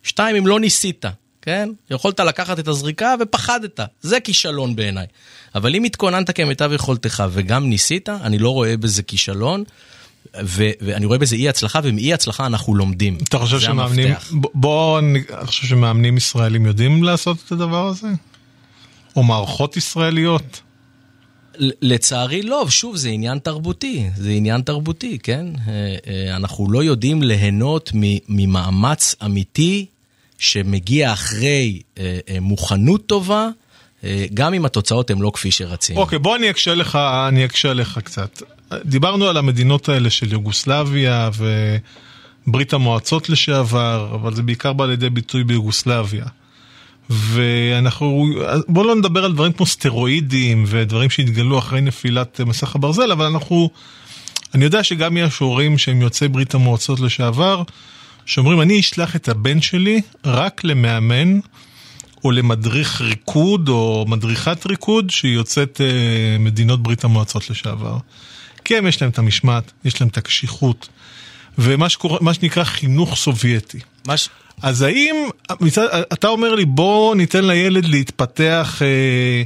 שתיים, 0.03 0.36
אם 0.36 0.47
לא 0.47 0.60
ניסית, 0.60 1.06
כן? 1.41 1.69
יכולת 1.89 2.19
לקחת 2.19 2.60
את 2.60 2.67
הזריקה 2.67 3.15
ופחדת, 3.19 3.80
זה 4.01 4.19
כישלון 4.19 4.75
בעיניי. 4.75 5.06
אבל 5.56 5.75
אם 5.75 5.84
התכוננת 5.84 6.32
כמיטב 6.32 6.71
יכולתך 6.73 7.23
וגם 7.32 7.69
ניסית, 7.69 8.10
אני 8.10 8.38
לא 8.38 8.49
רואה 8.49 8.77
בזה 8.77 9.03
כישלון. 9.03 9.63
ו- 10.44 10.72
ואני 10.82 11.06
רואה 11.06 11.18
בזה 11.18 11.36
אי 11.36 11.50
הצלחה, 11.50 11.80
ומאי 11.84 12.13
הצלחה 12.13 12.46
אנחנו 12.46 12.76
לומדים. 12.76 13.18
אתה 13.30 13.40
חושב 13.40 13.60
שמאמנים, 13.60 14.13
בוא, 14.32 15.00
אני 15.00 15.20
חושב 15.46 15.68
שמאמנים 15.68 16.18
ישראלים 16.18 16.66
יודעים 16.66 17.04
לעשות 17.04 17.38
את 17.46 17.52
הדבר 17.52 17.88
הזה? 17.88 18.08
או 19.16 19.24
מערכות 19.24 19.78
ישראליות? 19.78 20.62
לצערי 21.60 22.42
לא, 22.42 22.66
שוב, 22.70 22.96
זה 22.96 23.10
עניין 23.10 23.40
תרבותי, 23.40 24.10
זה 24.16 24.30
עניין 24.30 24.62
תרבותי, 24.62 25.18
כן? 25.24 25.46
אה, 25.68 25.96
אה, 26.08 26.36
אנחנו 26.36 26.72
לא 26.72 26.84
יודעים 26.84 27.24
ליהנות 27.24 27.92
ממאמץ 28.30 29.16
אמיתי 29.26 29.86
שמגיע 30.38 31.13
אחרי 31.13 31.82
אה, 31.98 32.20
מוכנות 32.42 33.06
טובה, 33.06 33.50
גם 34.34 34.54
אם 34.54 34.65
התוצאות 34.65 35.12
הן 35.12 35.20
לא 35.20 35.32
כפי 35.34 35.52
שרצינו. 35.52 36.00
אוקיי, 36.00 36.20
בוא 36.20 36.36
אני 36.36 36.50
אקשה 36.50 36.76
לך, 36.76 36.96
אני 37.28 37.46
אקשה 37.46 37.74
לך 37.74 38.00
קצת. 38.04 38.41
דיברנו 38.86 39.28
על 39.28 39.38
המדינות 39.38 39.89
האלה 39.89 40.10
של 40.10 40.34
יוגוסלביה 40.34 41.30
וברית 42.48 42.74
המועצות 42.74 43.30
לשעבר, 43.30 44.12
אבל 44.15 44.36
זה 44.36 44.43
בעיקר 44.43 44.74
בא 44.74 44.86
לידי 44.86 45.10
ביטוי 45.10 45.43
ביוגוסלביה. 45.43 46.26
ואנחנו, 47.10 48.28
בואו 48.67 48.88
לא 48.88 48.96
נדבר 48.96 49.26
על 49.26 49.34
דברים 49.34 49.54
כמו 49.54 49.65
סטרואידים 49.65 50.63
ודברים 50.67 51.10
שהתגלו 51.10 51.60
אחרי 51.60 51.82
נפילת 51.82 52.41
מסך 52.41 52.76
הברזל, 52.76 53.12
אבל 53.12 53.26
אנחנו, 53.26 53.70
אני 54.54 54.65
יודע 54.65 54.84
שגם 54.84 55.17
יש 55.17 55.38
הורים 55.38 55.78
שהם 55.78 56.02
יוצאי 56.02 56.28
ברית 56.28 56.54
המועצות 56.54 57.00
לשעבר, 57.00 57.63
שאומרים, 58.26 58.62
אני 58.62 58.80
אשלח 58.80 59.15
את 59.15 59.30
הבן 59.30 59.62
שלי 59.62 60.02
רק 60.26 60.63
למאמן 60.63 61.39
או 62.23 62.32
למדריך 62.32 63.01
ריקוד 63.01 63.69
או 63.69 64.06
מדריכת 64.08 64.65
ריקוד 64.65 65.10
שהיא 65.10 65.34
יוצאת 65.34 65.82
אה, 65.82 66.38
מדינות 66.39 66.84
ברית 66.84 67.03
המועצות 67.03 67.49
לשעבר. 67.49 67.97
כי 68.63 68.77
הם 68.77 68.88
יש 68.88 69.01
להם 69.01 69.12
את 69.12 69.19
המשמעת, 69.19 69.71
יש 69.86 70.01
להם 70.01 70.10
את 70.10 70.17
הקשיחות, 70.17 70.88
ומה 71.58 71.89
שקורה, 71.89 72.34
שנקרא 72.34 72.63
חינוך 72.63 73.15
סובייטי. 73.15 73.80
מש... 74.08 74.30
אז 74.62 74.82
האם, 74.82 75.15
מצד, 75.62 75.88
אתה 76.13 76.27
אומר 76.27 76.56
לי 76.56 76.65
בוא 76.65 77.15
ניתן 77.15 77.45
לילד 77.45 77.86
להתפתח, 77.86 78.82
אה, 78.82 79.43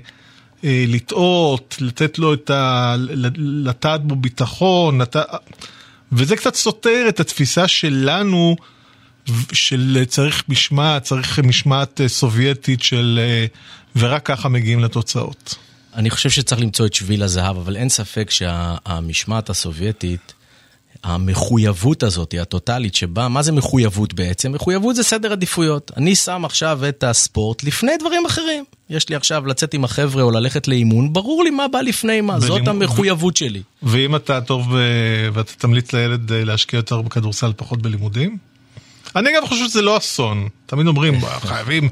אה, 0.63 0.85
לטעות, 0.87 1.77
לתת 1.79 2.19
לו 2.19 2.33
את 2.33 2.49
ה... 2.49 2.95
לטעת 3.37 4.03
בו 4.03 4.15
ביטחון, 4.15 5.01
לת... 5.01 5.15
וזה 6.11 6.35
קצת 6.35 6.55
סותר 6.55 7.05
את 7.09 7.19
התפיסה 7.19 7.67
שלנו, 7.67 8.55
של 9.53 10.03
צריך 10.07 10.43
משמעת, 10.49 11.03
צריך 11.03 11.39
משמעת 11.39 12.01
אה, 12.01 12.07
סובייטית 12.07 12.83
של... 12.83 13.19
אה, 13.21 13.45
ורק 13.95 14.25
ככה 14.25 14.49
מגיעים 14.49 14.79
לתוצאות. 14.79 15.55
אני 15.95 16.09
חושב 16.09 16.29
שצריך 16.29 16.61
למצוא 16.61 16.85
את 16.85 16.93
שביל 16.93 17.23
הזהב, 17.23 17.57
אבל 17.57 17.75
אין 17.75 17.89
ספק 17.89 18.29
שהמשמעת 18.29 19.49
הסובייטית, 19.49 20.33
המחויבות 21.03 22.03
הזאת, 22.03 22.35
הטוטלית 22.41 22.95
שבה, 22.95 23.27
מה 23.27 23.41
זה 23.41 23.51
מחויבות 23.51 24.13
בעצם? 24.13 24.51
מחויבות 24.51 24.95
זה 24.95 25.03
סדר 25.03 25.31
עדיפויות. 25.31 25.91
אני 25.97 26.15
שם 26.15 26.45
עכשיו 26.45 26.79
את 26.89 27.03
הספורט 27.03 27.63
לפני 27.63 27.91
דברים 27.99 28.25
אחרים. 28.25 28.63
יש 28.89 29.09
לי 29.09 29.15
עכשיו 29.15 29.45
לצאת 29.45 29.73
עם 29.73 29.83
החבר'ה 29.83 30.23
או 30.23 30.31
ללכת 30.31 30.67
לאימון, 30.67 31.13
ברור 31.13 31.43
לי 31.43 31.49
מה 31.49 31.67
בא 31.67 31.81
לפני 31.81 32.21
מה, 32.21 32.39
זאת 32.39 32.67
המחויבות 32.67 33.37
שלי. 33.37 33.61
ואם 33.83 34.15
אתה 34.15 34.41
טוב 34.41 34.75
אה, 34.75 34.81
ואתה 35.33 35.53
תמליץ 35.57 35.93
לילד 35.93 36.33
להשקיע 36.33 36.77
יותר 36.77 37.01
בכדורסל, 37.01 37.53
פחות 37.57 37.81
בלימודים? 37.81 38.37
אני 39.15 39.29
אגב 39.29 39.47
חושב 39.47 39.65
שזה 39.67 39.81
לא 39.81 39.97
אסון. 39.97 40.49
תמיד 40.65 40.87
אומרים, 40.87 41.19
חייבים... 41.51 41.89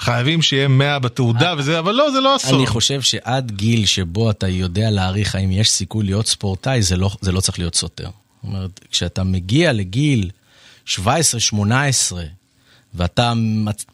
חייבים 0.00 0.42
שיהיה 0.42 0.68
100 0.68 0.98
בתעודה 0.98 1.54
וזה, 1.58 1.78
אבל 1.78 1.94
לא, 1.94 2.10
זה 2.10 2.20
לא 2.20 2.36
אסון. 2.36 2.54
אני 2.54 2.66
חושב 2.66 3.00
שעד 3.00 3.50
גיל 3.50 3.86
שבו 3.86 4.30
אתה 4.30 4.48
יודע 4.48 4.90
להעריך 4.90 5.34
האם 5.34 5.50
יש 5.50 5.70
סיכוי 5.70 6.04
להיות 6.04 6.26
ספורטאי, 6.26 6.82
זה 6.82 6.96
לא, 6.96 7.10
זה 7.20 7.32
לא 7.32 7.40
צריך 7.40 7.58
להיות 7.58 7.74
סותר. 7.74 8.04
זאת 8.04 8.44
אומרת, 8.44 8.80
כשאתה 8.90 9.24
מגיע 9.24 9.72
לגיל 9.72 10.30
17-18, 10.86 10.96
ואתה 12.98 13.32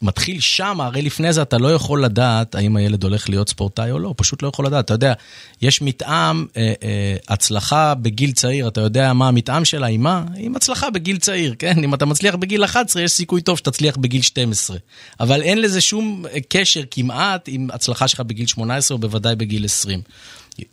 מתחיל 0.01 0.39
שם, 0.39 0.81
הרי 0.81 1.01
לפני 1.01 1.33
זה 1.33 1.41
אתה 1.41 1.57
לא 1.57 1.73
יכול 1.73 2.03
לדעת 2.03 2.55
האם 2.55 2.75
הילד 2.75 3.03
הולך 3.03 3.29
להיות 3.29 3.49
ספורטאי 3.49 3.91
או 3.91 3.99
לא, 3.99 4.13
פשוט 4.17 4.43
לא 4.43 4.47
יכול 4.47 4.65
לדעת. 4.65 4.85
אתה 4.85 4.93
יודע, 4.93 5.13
יש 5.61 5.81
מתאם, 5.81 6.45
אה, 6.57 6.73
אה, 6.83 7.15
הצלחה 7.29 7.93
בגיל 7.95 8.31
צעיר, 8.31 8.67
אתה 8.67 8.81
יודע 8.81 9.13
מה 9.13 9.27
המתאם 9.27 9.65
שלה, 9.65 9.87
עם 9.87 10.03
מה? 10.03 10.23
עם 10.37 10.55
הצלחה 10.55 10.89
בגיל 10.89 11.17
צעיר, 11.17 11.55
כן? 11.59 11.83
אם 11.83 11.93
אתה 11.93 12.05
מצליח 12.05 12.35
בגיל 12.35 12.63
11, 12.63 13.01
יש 13.01 13.11
סיכוי 13.11 13.41
טוב 13.41 13.57
שתצליח 13.57 13.97
בגיל 13.97 14.21
12. 14.21 14.77
אבל 15.19 15.41
אין 15.41 15.61
לזה 15.61 15.81
שום 15.81 16.25
קשר 16.49 16.81
כמעט 16.91 17.45
עם 17.47 17.67
הצלחה 17.73 18.07
שלך 18.07 18.19
בגיל 18.19 18.47
18 18.47 18.95
או 18.95 18.99
בוודאי 18.99 19.35
בגיל 19.35 19.65
20. 19.65 20.01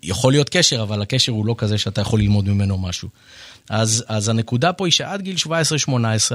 יכול 0.02 0.32
להיות 0.32 0.48
קשר, 0.48 0.82
אבל 0.82 1.02
הקשר 1.02 1.32
הוא 1.32 1.46
לא 1.46 1.54
כזה 1.58 1.78
שאתה 1.78 2.00
יכול 2.00 2.20
ללמוד 2.20 2.48
ממנו 2.48 2.78
משהו. 2.78 3.08
אז, 3.70 4.04
אז 4.08 4.28
הנקודה 4.28 4.72
פה 4.72 4.86
היא 4.86 4.92
שעד 4.92 5.22
גיל 5.22 5.36
17-18 5.46 5.48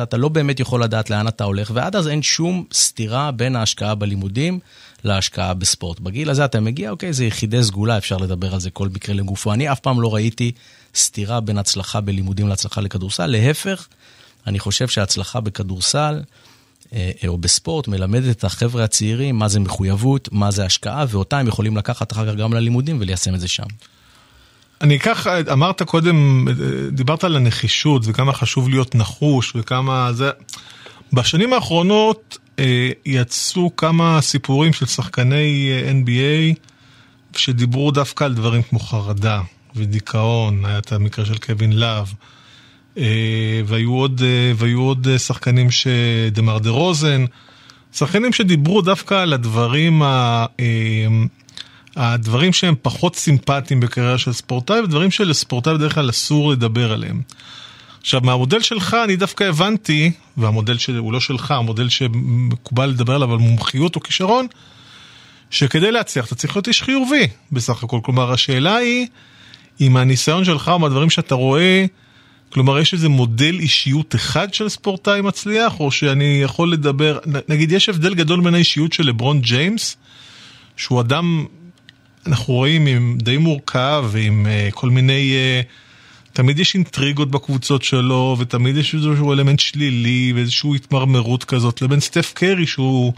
אתה 0.04 0.18
לא 0.18 0.30
באמת 0.30 0.60
יכול 0.60 0.84
לדעת 0.84 1.10
לאן 1.10 1.28
אתה 1.28 1.44
הולך, 1.44 1.72
ועד 1.74 1.96
אז 1.96 2.08
אין 2.08 2.22
שום 2.22 2.66
סתירה 2.74 3.32
בין 3.32 3.56
ההשקעה 3.56 3.96
בלימודים 3.96 4.60
להשקעה 5.04 5.54
בספורט. 5.54 6.00
בגיל 6.00 6.30
הזה 6.30 6.46
אתה 6.46 6.60
מגיע, 6.60 6.92
אוקיי, 6.92 7.14
זה 7.14 7.26
יחידי 7.26 7.64
סגולה, 7.64 7.98
אפשר 7.98 8.18
לדבר 8.18 8.54
על 8.54 8.60
זה 8.60 8.70
כל 8.70 8.90
מקרה 8.90 9.16
לגופו. 9.16 9.54
אני 9.54 9.72
אף 9.72 9.80
פעם 9.80 10.02
לא 10.02 10.16
ראיתי 10.16 10.52
סתירה 10.96 11.40
בין 11.40 11.58
הצלחה 11.58 12.02
בלימודים 12.02 12.48
להצלחה 12.48 12.82
לכדורסל, 12.82 13.26
להפך, 13.26 13.88
אני 14.48 14.60
חושב 14.60 14.88
שהצלחה 14.88 15.40
בכדורסל, 15.40 16.22
או 17.28 17.38
בספורט 17.38 17.88
מלמדת 17.88 18.38
את 18.38 18.44
החבר'ה 18.44 18.84
הצעירים 18.84 19.36
מה 19.36 19.48
זה 19.48 19.60
מחויבות, 19.60 20.30
מה 20.32 20.52
זה 20.52 20.66
השקעה, 20.66 21.06
ואותה 21.10 21.40
הם 21.40 21.48
יכולים 21.48 21.78
לקחת 21.78 22.12
אחר 22.12 22.32
כך 22.32 22.36
גם 22.36 22.54
ללימודים 22.54 22.98
וליישם 23.00 23.36
את 23.36 23.40
זה 23.40 23.48
שם. 23.48 23.64
אני 24.82 24.96
אקח, 24.96 25.28
אמרת 25.52 25.82
קודם, 25.82 26.48
דיברת 26.92 27.24
על 27.24 27.36
הנחישות 27.36 28.02
וכמה 28.06 28.34
חשוב 28.34 28.70
להיות 28.70 28.96
נחוש 28.96 29.54
וכמה 29.56 30.14
זה... 30.14 30.30
בשנים 31.14 31.54
האחרונות 31.54 32.38
אה, 32.60 32.90
יצאו 33.06 33.76
כמה 33.76 34.22
סיפורים 34.22 34.74
של 34.74 34.86
שחקני 34.86 35.70
אה, 35.72 35.92
NBA 35.92 36.56
שדיברו 37.38 37.92
דווקא 37.92 38.24
על 38.24 38.34
דברים 38.34 38.62
כמו 38.62 38.80
חרדה 38.80 39.42
ודיכאון, 39.76 40.66
היה 40.66 40.80
את 40.80 40.92
המקרה 40.92 41.26
של 41.26 41.38
קווין 41.38 41.74
לאב. 41.74 42.14
אה, 42.98 43.62
והיו 43.66 43.94
עוד, 43.94 44.22
והיו 44.56 44.82
עוד 44.82 45.08
שחקנים 45.18 45.68
שדמר 45.72 46.58
דה 46.58 46.70
רוזן, 46.70 47.26
שחקנים 47.94 48.34
שדיברו 48.34 48.82
דווקא 48.82 49.14
על 49.14 49.34
הדברים 49.34 50.02
ה... 50.02 50.46
הדברים 51.98 52.54
שהם 52.54 52.76
פחות 52.82 53.16
סימפטיים 53.16 53.80
בקריירה 53.80 54.18
של 54.18 54.34
ספורטאי, 54.34 54.80
ודברים 54.80 55.12
שלספורטאי 55.12 55.74
בדרך 55.74 55.96
כלל 55.96 56.10
אסור 56.10 56.52
לדבר 56.52 56.92
עליהם. 56.92 57.22
עכשיו, 58.02 58.22
מהמודל 58.24 58.62
שלך 58.62 58.98
אני 59.04 59.16
דווקא 59.16 59.44
הבנתי, 59.44 60.12
והמודל 60.38 60.78
שהוא 60.78 61.14
לא 61.14 61.20
שלך, 61.20 61.52
המודל 61.52 61.90
שמקובל 61.90 62.86
לדבר 62.86 63.16
עליו 63.16 63.32
על 63.34 63.38
מומחיות 63.38 63.96
או 63.96 64.02
כישרון, 64.02 64.48
שכדי 65.50 65.92
להצליח 65.92 66.26
אתה 66.26 66.36
צריך 66.36 66.56
להיות 66.56 66.68
איש 66.68 66.84
חיובי 66.84 67.28
בסך 67.52 67.84
הכל. 67.84 68.00
כלומר, 68.04 68.32
השאלה 68.32 68.76
היא, 68.76 69.08
אם 69.82 69.94
מהניסיון 69.94 70.46
שלך 70.46 70.70
או 70.70 70.80
מהדברים 70.80 71.10
שאתה 71.10 71.36
רואה, 71.36 71.86
כלומר, 72.50 72.80
יש 72.80 72.94
איזה 72.94 73.10
מודל 73.10 73.60
אישיות 73.60 74.16
אחד 74.16 74.54
של 74.54 74.70
ספורטאי 74.70 75.22
מצליח, 75.22 75.80
או 75.80 75.92
שאני 75.92 76.40
יכול 76.44 76.72
לדבר, 76.72 77.20
נגיד, 77.50 77.72
יש 77.72 77.90
הבדל 77.90 78.14
גדול 78.14 78.42
בין 78.42 78.56
האישיות 78.56 78.94
של 78.94 79.08
לברון 79.08 79.42
ג'יימס, 79.42 79.98
שהוא 80.78 81.02
אדם, 81.02 81.46
אנחנו 82.28 82.54
רואים, 82.54 82.86
עם 82.86 83.18
די 83.22 83.38
מורכב, 83.38 84.06
ועם 84.12 84.46
uh, 84.46 84.72
כל 84.72 84.90
מיני... 84.90 85.34
Uh, 85.64 85.66
תמיד 86.34 86.60
יש 86.60 86.76
אינטריגות 86.76 87.32
בקבוצות 87.32 87.84
שלו, 87.84 88.36
ותמיד 88.40 88.78
יש 88.78 88.96
איזשהו 88.96 89.34
אלמנט 89.34 89.60
שלילי, 89.60 90.34
ואיזושהי 90.36 90.76
התמרמרות 90.76 91.44
כזאת, 91.44 91.82
לבין 91.82 92.00
סטף 92.00 92.34
קרי, 92.36 92.68
שהוא 92.68 93.14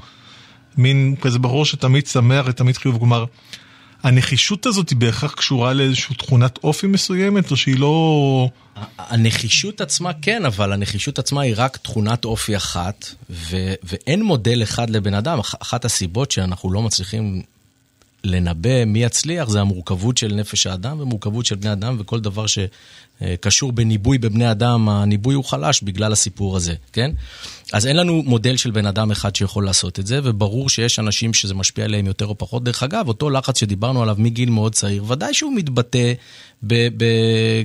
מין 0.78 1.16
כזה 1.22 1.40
ברור 1.40 1.66
שתמיד 1.66 2.08
שמח 2.08 2.46
ותמיד 2.50 2.78
חיוב. 2.78 2.98
כלומר, 2.98 3.26
הנחישות 4.04 4.66
הזאת 4.66 4.90
היא 4.90 4.98
בהכרח 4.98 5.34
קשורה 5.34 5.74
לאיזושהי 5.74 6.16
תכונת 6.16 6.60
אופי 6.64 6.88
מסוימת, 6.88 7.52
או 7.52 7.58
שהיא 7.58 7.80
לא... 7.80 8.50
הנחישות 8.98 9.82
עצמה 9.82 10.12
כן, 10.22 10.46
אבל 10.46 10.74
הנחישות 10.74 11.20
עצמה 11.20 11.42
היא 11.42 11.54
רק 11.58 11.78
תכונת 11.78 12.26
אופי 12.26 12.58
אחת, 12.58 13.06
ו- 13.30 13.74
ואין 13.84 14.24
מודל 14.24 14.64
אחד 14.64 14.90
לבן 14.90 15.14
אדם. 15.14 15.40
אחת 15.40 15.86
הסיבות 15.86 16.32
שאנחנו 16.32 16.72
לא 16.72 16.82
מצליחים 16.82 17.42
לנבא 18.24 18.86
מי 18.86 19.04
יצליח 19.04 19.50
זה 19.50 19.62
המורכבות 19.62 20.18
של 20.18 20.34
נפש 20.36 20.68
האדם 20.68 21.00
ומורכבות 21.00 21.46
של 21.46 21.56
בני 21.56 21.72
אדם, 21.72 21.96
וכל 22.00 22.20
דבר 22.20 22.46
שקשור 23.24 23.72
בניבוי 23.72 24.18
בבני 24.18 24.52
אדם, 24.52 24.90
הניבוי 24.90 25.36
הוא 25.36 25.44
חלש 25.44 25.82
בגלל 25.84 26.12
הסיפור 26.12 26.58
הזה, 26.58 26.74
כן? 26.94 27.12
אז 27.74 27.88
אין 27.88 27.98
לנו 27.98 28.24
מודל 28.26 28.58
של 28.58 28.72
בן 28.72 28.86
אדם 28.86 29.12
אחד 29.12 29.36
שיכול 29.36 29.66
לעשות 29.66 30.00
את 30.00 30.08
זה, 30.08 30.20
וברור 30.24 30.70
שיש 30.70 31.00
אנשים 31.00 31.34
שזה 31.34 31.54
משפיע 31.54 31.86
עליהם 31.86 32.08
יותר 32.08 32.26
או 32.26 32.38
פחות. 32.38 32.64
דרך 32.64 32.84
אגב, 32.84 33.08
אותו 33.08 33.30
לחץ 33.30 33.60
שדיברנו 33.60 34.02
עליו 34.02 34.16
מגיל 34.20 34.50
מאוד 34.50 34.76
צעיר, 34.76 35.04
ודאי 35.12 35.34
שהוא 35.34 35.56
מתבטא 35.56 36.14
ב, 36.64 36.88
ב, 36.98 37.06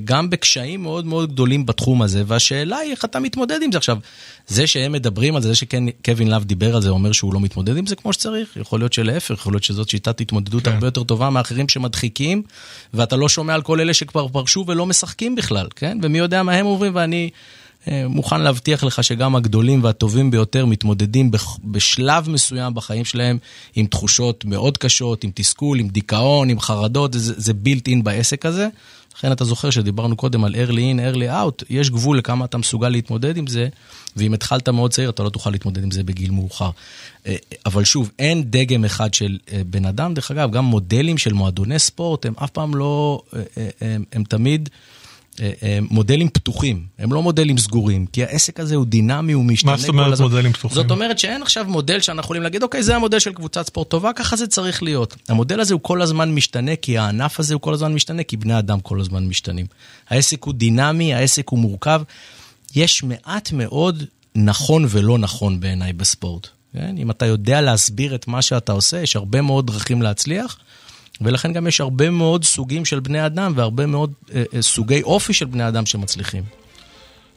גם 0.04 0.30
בקשיים 0.30 0.82
מאוד 0.82 1.06
מאוד 1.06 1.32
גדולים 1.32 1.66
בתחום 1.66 2.02
הזה, 2.02 2.22
והשאלה 2.26 2.76
היא 2.76 2.90
איך 2.90 3.04
אתה 3.04 3.20
מתמודד 3.20 3.58
עם 3.62 3.72
זה. 3.72 3.78
עכשיו, 3.78 3.98
זה 4.46 4.66
שהם 4.66 4.92
מדברים 4.92 5.36
על 5.36 5.42
זה, 5.42 5.48
זה 5.48 5.54
שקווין 5.54 6.28
לאב 6.28 6.44
דיבר 6.44 6.76
על 6.76 6.82
זה, 6.82 6.88
אומר 6.88 7.12
שהוא 7.12 7.34
לא 7.34 7.40
מתמודד 7.40 7.76
עם 7.76 7.86
זה 7.86 7.96
כמו 7.96 8.12
שצריך, 8.12 8.56
יכול 8.56 8.80
להיות 8.80 8.92
שלהפך, 8.92 9.30
יכול 9.30 9.52
להיות 9.52 9.64
שזאת 9.64 9.88
שיטת 9.88 10.20
התמודדות 10.20 10.64
כן. 10.64 10.72
הרבה 10.72 10.86
יותר 10.86 11.04
טובה 11.04 11.30
מאחרים 11.30 11.68
שמדחיקים, 11.68 12.42
ואתה 12.94 13.16
לא 13.16 13.28
שומע 13.28 13.54
על 13.54 13.62
כל 13.62 13.80
אלה 13.80 13.94
שכבר 13.94 14.28
פרשו 14.28 14.64
ולא 14.68 14.86
משחקים 14.86 15.34
בכלל, 15.34 15.43
כן? 15.76 15.98
ומי 16.02 16.18
יודע 16.18 16.42
מה 16.42 16.52
הם 16.52 16.66
עוברים, 16.66 16.94
ואני... 16.94 17.30
אה, 17.88 18.08
מוכן 18.08 18.40
להבטיח 18.40 18.84
לך 18.84 19.04
שגם 19.04 19.36
הגדולים 19.36 19.84
והטובים 19.84 20.30
ביותר 20.30 20.66
מתמודדים 20.66 21.30
בשלב 21.64 22.30
מסוים 22.30 22.74
בחיים 22.74 23.04
שלהם 23.04 23.38
עם 23.74 23.86
תחושות 23.86 24.44
מאוד 24.44 24.78
קשות, 24.78 25.24
עם 25.24 25.30
תסכול, 25.34 25.80
עם 25.80 25.88
דיכאון, 25.88 26.48
עם 26.48 26.60
חרדות, 26.60 27.10
זה, 27.16 27.52
built 27.64 27.88
in 27.88 28.02
בעסק 28.02 28.46
הזה. 28.46 28.68
לכן 29.16 29.32
אתה 29.32 29.44
זוכר 29.44 29.70
שדיברנו 29.70 30.16
קודם 30.16 30.44
על 30.44 30.54
early 30.54 30.78
in, 30.78 31.14
early 31.14 31.30
out, 31.30 31.64
יש 31.70 31.90
גבול 31.90 32.18
לכמה 32.18 32.44
אתה 32.44 32.58
מסוגל 32.58 32.88
להתמודד 32.88 33.36
עם 33.36 33.46
זה, 33.46 33.68
ואם 34.16 34.34
התחלת 34.34 34.68
מאוד 34.68 34.90
צעיר 34.90 35.10
אתה 35.10 35.22
לא 35.22 35.28
תוכל 35.28 35.50
להתמודד 35.50 35.82
עם 35.82 35.90
זה 35.90 36.02
בגיל 36.02 36.30
מאוחר. 36.30 36.70
אה, 37.26 37.36
אבל 37.66 37.84
שוב, 37.84 38.10
אין 38.18 38.44
דגם 38.50 38.84
אחד 38.84 39.14
של 39.14 39.38
אה, 39.52 39.62
בן 39.66 39.84
אדם, 39.84 40.14
דרך 40.14 40.30
אגב, 40.30 40.50
גם 40.50 40.64
מודלים 40.64 41.18
של 41.18 41.32
מועדוני 41.32 41.78
ספורט, 41.78 42.26
הם 42.26 42.34
אף 42.44 42.50
פעם 42.50 42.74
לא, 42.74 43.22
הם, 43.80 44.04
הם 44.12 44.24
תמיד... 44.24 44.68
אה, 45.40 45.50
אה, 45.62 45.78
מודלים 45.90 46.28
פתוחים, 46.28 46.86
הם 46.98 47.12
לא 47.12 47.22
מודלים 47.22 47.58
סגורים, 47.58 48.06
כי 48.06 48.24
העסק 48.24 48.60
הזה 48.60 48.74
הוא 48.74 48.86
דינמי, 48.86 49.32
הוא 49.32 49.44
משתנה. 49.44 49.70
מה 49.70 49.76
זאת 49.78 49.88
אומרת 49.88 50.20
מודלים 50.20 50.52
פתוחים? 50.52 50.74
זאת 50.74 50.90
אומרת 50.90 51.18
שאין 51.18 51.42
עכשיו 51.42 51.64
מודל 51.68 52.00
שאנחנו 52.00 52.26
יכולים 52.26 52.42
להגיד, 52.42 52.62
אוקיי, 52.62 52.82
זה 52.82 52.96
המודל 52.96 53.18
של 53.18 53.32
קבוצת 53.32 53.66
ספורט 53.66 53.90
טובה, 53.90 54.12
ככה 54.12 54.36
זה 54.36 54.46
צריך 54.46 54.82
להיות. 54.82 55.16
המודל 55.28 55.60
הזה 55.60 55.74
הוא 55.74 55.80
כל 55.82 56.02
הזמן 56.02 56.34
משתנה, 56.34 56.76
כי 56.76 56.98
הענף 56.98 57.40
הזה 57.40 57.54
הוא 57.54 57.60
כל 57.60 57.74
הזמן 57.74 57.94
משתנה, 57.94 58.22
כי 58.22 58.36
בני 58.36 58.58
אדם 58.58 58.80
כל 58.80 59.00
הזמן 59.00 59.26
משתנים. 59.26 59.66
העסק 60.08 60.44
הוא 60.44 60.54
דינמי, 60.54 61.14
העסק 61.14 61.48
הוא 61.48 61.58
מורכב. 61.58 62.02
יש 62.74 63.02
מעט 63.02 63.52
מאוד 63.52 64.04
נכון 64.34 64.86
ולא 64.88 65.18
נכון 65.18 65.60
בעיניי 65.60 65.92
בספורט. 65.92 66.48
כן? 66.72 66.98
אם 66.98 67.10
אתה 67.10 67.26
יודע 67.26 67.60
להסביר 67.60 68.14
את 68.14 68.28
מה 68.28 68.42
שאתה 68.42 68.72
עושה, 68.72 69.00
יש 69.00 69.16
הרבה 69.16 69.40
מאוד 69.40 69.66
דרכים 69.66 70.02
להצליח. 70.02 70.58
ולכן 71.20 71.52
גם 71.52 71.66
יש 71.66 71.80
הרבה 71.80 72.10
מאוד 72.10 72.44
סוגים 72.44 72.84
של 72.84 73.00
בני 73.00 73.26
אדם 73.26 73.52
והרבה 73.56 73.86
מאוד 73.86 74.12
אה, 74.34 74.42
אה, 74.54 74.62
סוגי 74.62 75.02
אופי 75.02 75.32
של 75.32 75.44
בני 75.44 75.68
אדם 75.68 75.86
שמצליחים. 75.86 76.42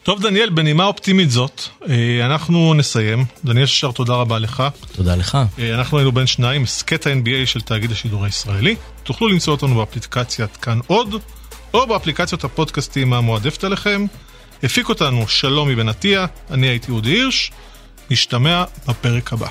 טוב, 0.08 0.22
דניאל, 0.22 0.50
בנימה 0.50 0.86
אופטימית 0.86 1.32
זאת, 1.32 1.62
אה, 1.90 2.26
אנחנו 2.26 2.74
נסיים. 2.74 3.26
דניאל 3.46 3.66
ששר, 3.66 3.92
תודה 3.92 4.14
רבה 4.14 4.40
לך. 4.40 4.64
תודה 4.92 5.16
לך. 5.16 5.38
אה, 5.60 5.76
אנחנו 5.76 5.98
היינו 5.98 6.12
בין 6.12 6.28
שניים, 6.28 6.64
הסכת 6.64 7.08
ה-NBA 7.08 7.46
של 7.46 7.62
תאגיד 7.62 7.92
השידור 7.92 8.26
הישראלי. 8.26 8.76
תוכלו 9.04 9.28
למצוא 9.28 9.54
אותנו 9.54 9.76
באפליקציית 9.76 10.58
כאן 10.58 10.80
עוד, 10.88 11.16
או 11.74 11.88
באפליקציות 11.88 12.44
הפודקאסטים 12.44 13.14
המועדפת 13.14 13.64
עליכם. 13.64 14.06
הפיק 14.64 14.90
אותנו 14.90 15.28
שלומי 15.28 15.76
בן 15.76 15.90
עטיה, 15.90 16.26
אני 16.52 16.68
הייתי 16.68 16.92
אודי 16.92 17.10
הירש, 17.10 17.52
נשתמע 18.10 18.64
בפרק 18.88 19.34
הבא. 19.34 19.48